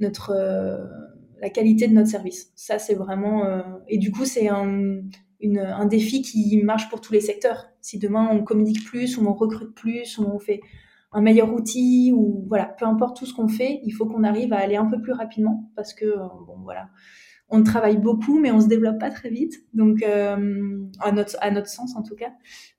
[0.00, 0.32] notre,
[1.42, 2.52] la qualité de notre service.
[2.56, 3.44] Ça, c'est vraiment...
[3.86, 5.02] et du coup, c'est un,
[5.40, 7.68] une, un défi qui marche pour tous les secteurs.
[7.80, 10.60] Si demain on communique plus, ou on recrute plus, ou on fait
[11.12, 14.52] un meilleur outil, ou voilà, peu importe tout ce qu'on fait, il faut qu'on arrive
[14.52, 16.14] à aller un peu plus rapidement parce que,
[16.46, 16.88] bon, voilà
[17.48, 19.54] on travaille beaucoup, mais on se développe pas très vite.
[19.72, 22.32] Donc, euh, à, notre, à notre sens en tout cas.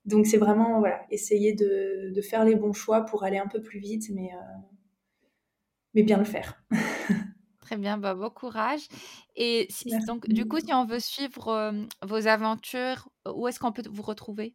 [0.04, 3.62] Donc, c'est vraiment voilà, essayer de, de, faire les bons choix pour aller un peu
[3.62, 4.58] plus vite, mais, euh,
[5.94, 6.62] mais bien le faire.
[7.68, 8.88] Très bien, bah, bon courage.
[9.36, 9.68] Et
[10.06, 14.00] donc, du coup, si on veut suivre euh, vos aventures, où est-ce qu'on peut vous
[14.00, 14.54] retrouver?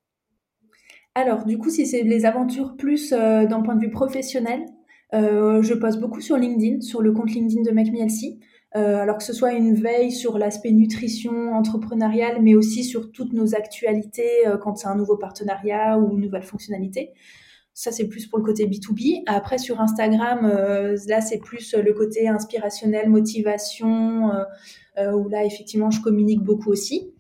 [1.14, 4.66] Alors, du coup, si c'est les aventures plus d'un point de vue professionnel,
[5.12, 8.40] je poste beaucoup sur LinkedIn, sur le compte LinkedIn de MacMielsi.
[8.74, 13.54] Alors que ce soit une veille sur l'aspect nutrition entrepreneuriale, mais aussi sur toutes nos
[13.54, 17.12] actualités quand c'est un nouveau partenariat ou une nouvelle fonctionnalité.
[17.74, 19.24] Ça, c'est plus pour le côté B2B.
[19.26, 24.32] Après, sur Instagram, euh, là, c'est plus le côté inspirationnel, motivation,
[24.98, 27.12] où là, effectivement, je communique beaucoup aussi.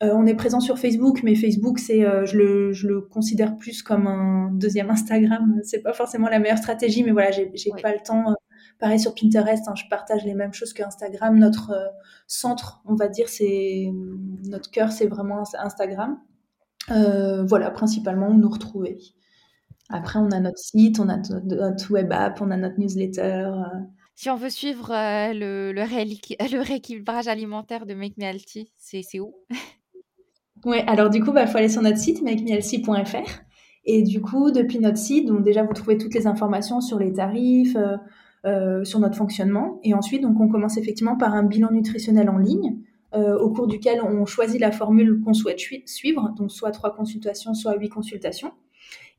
[0.00, 4.06] on est présent sur Facebook, mais Facebook, c'est, je, le, je le considère plus comme
[4.06, 5.60] un deuxième Instagram.
[5.62, 8.34] C'est pas forcément la meilleure stratégie, mais voilà, j'ai, j'ai pas le temps
[8.78, 11.36] Pareil sur Pinterest, hein, je partage les mêmes choses qu'Instagram.
[11.36, 11.88] Notre euh,
[12.28, 13.90] centre, on va dire, c'est
[14.44, 16.20] notre cœur, c'est vraiment Instagram.
[16.92, 18.98] Euh, voilà, principalement, nous retrouver.
[19.88, 23.22] Après, on a notre site, on a notre web app, on a notre newsletter.
[23.22, 23.62] Euh.
[24.14, 24.90] Si on veut suivre
[25.32, 29.34] le, le, rééquilibrage alimentaire de Make Me Healthy, c'est où?
[30.64, 33.30] Oui, alors du coup, il bah, faut aller sur notre site makemehealthy.fr.
[33.84, 37.12] Et du coup, depuis notre site, donc déjà, vous trouvez toutes les informations sur les
[37.12, 37.76] tarifs,
[38.44, 39.80] euh, sur notre fonctionnement.
[39.82, 42.76] Et ensuite, donc, on commence effectivement par un bilan nutritionnel en ligne,
[43.14, 47.54] euh, au cours duquel on choisit la formule qu'on souhaite suivre, donc soit trois consultations,
[47.54, 48.52] soit huit consultations.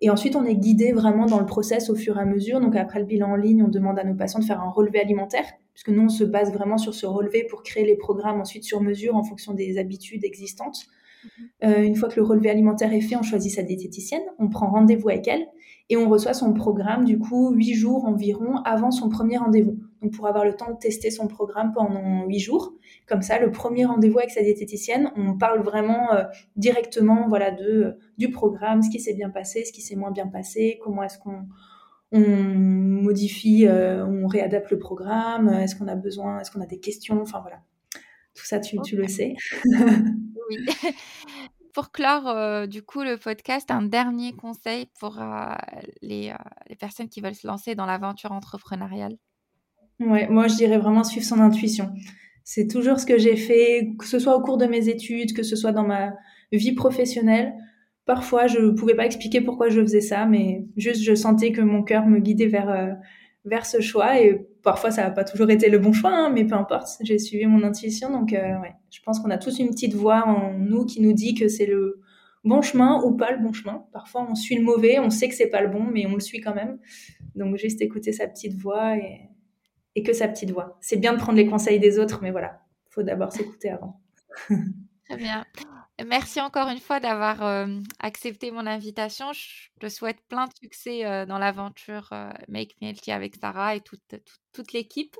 [0.01, 2.61] Et ensuite, on est guidé vraiment dans le process au fur et à mesure.
[2.61, 4.99] Donc, après le bilan en ligne, on demande à nos patients de faire un relevé
[4.99, 8.63] alimentaire, puisque nous, on se base vraiment sur ce relevé pour créer les programmes ensuite
[8.63, 10.85] sur mesure en fonction des habitudes existantes.
[11.23, 11.47] Mhm.
[11.65, 14.69] Euh, une fois que le relevé alimentaire est fait, on choisit sa diététicienne, on prend
[14.69, 15.45] rendez-vous avec elle
[15.89, 19.77] et on reçoit son programme du coup huit jours environ avant son premier rendez-vous.
[20.01, 22.73] Donc pour avoir le temps de tester son programme pendant huit jours,
[23.07, 26.23] comme ça le premier rendez-vous avec sa diététicienne, on parle vraiment euh,
[26.55, 30.27] directement voilà de du programme, ce qui s'est bien passé, ce qui s'est moins bien
[30.27, 31.47] passé, comment est-ce qu'on
[32.11, 36.79] on modifie, euh, on réadapte le programme, est-ce qu'on a besoin, est-ce qu'on a des
[36.79, 37.61] questions, enfin voilà.
[38.35, 39.35] Tout ça, tu, tu le sais.
[39.65, 40.57] oui.
[41.73, 45.53] pour clore euh, du coup le podcast, un dernier conseil pour euh,
[46.01, 49.17] les, euh, les, personnes qui veulent se lancer dans l'aventure entrepreneuriale?
[49.99, 51.91] Ouais, moi je dirais vraiment suivre son intuition.
[52.43, 55.43] C'est toujours ce que j'ai fait, que ce soit au cours de mes études, que
[55.43, 56.13] ce soit dans ma
[56.51, 57.53] vie professionnelle.
[58.05, 61.61] Parfois, je ne pouvais pas expliquer pourquoi je faisais ça, mais juste je sentais que
[61.61, 62.97] mon cœur me guidait vers,
[63.45, 66.45] vers ce choix et parfois ça n'a pas toujours été le bon choix, hein, mais
[66.45, 68.11] peu importe, j'ai suivi mon intuition.
[68.11, 68.55] Donc, euh,
[68.89, 71.65] je pense qu'on a tous une petite voix en nous qui nous dit que c'est
[71.65, 72.01] le
[72.43, 73.85] bon chemin ou pas le bon chemin.
[73.91, 76.19] Parfois, on suit le mauvais, on sait que c'est pas le bon, mais on le
[76.19, 76.79] suit quand même.
[77.35, 79.29] Donc, juste écouter sa petite voix et,
[79.95, 80.77] et que sa petite voix.
[80.81, 84.01] C'est bien de prendre les conseils des autres, mais voilà, faut d'abord s'écouter avant.
[84.47, 85.43] Très bien.
[86.05, 87.67] Merci encore une fois d'avoir euh,
[87.99, 89.33] accepté mon invitation.
[89.33, 93.75] Je te souhaite plein de succès euh, dans l'aventure euh, Make Me Healthy avec Sarah
[93.75, 94.15] et toute,
[94.53, 95.15] toute, l'équipe.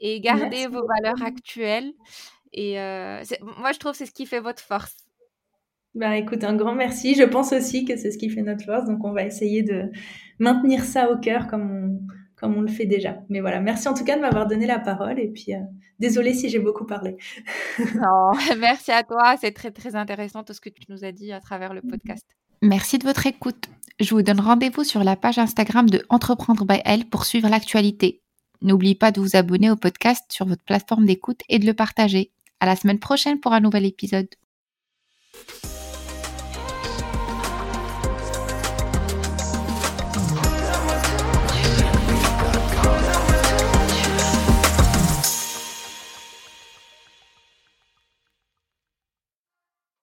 [0.00, 1.92] Et gardez vos valeurs actuelles.
[2.52, 4.96] Et moi, je trouve que c'est ce qui fait votre force.
[5.94, 7.14] Bah écoute, un grand merci.
[7.14, 8.86] Je pense aussi que c'est ce qui fait notre force.
[8.86, 9.90] Donc, on va essayer de
[10.38, 13.18] maintenir ça au cœur comme on, comme on le fait déjà.
[13.28, 15.60] Mais voilà, merci en tout cas de m'avoir donné la parole et puis euh,
[16.00, 17.16] désolée si j'ai beaucoup parlé.
[17.94, 21.32] non, merci à toi, c'est très très intéressant tout ce que tu nous as dit
[21.32, 22.26] à travers le podcast.
[22.60, 23.68] Merci de votre écoute.
[24.00, 28.22] Je vous donne rendez-vous sur la page Instagram de Entreprendre by Elle pour suivre l'actualité.
[28.60, 32.32] N'oubliez pas de vous abonner au podcast sur votre plateforme d'écoute et de le partager.
[32.58, 34.28] À la semaine prochaine pour un nouvel épisode.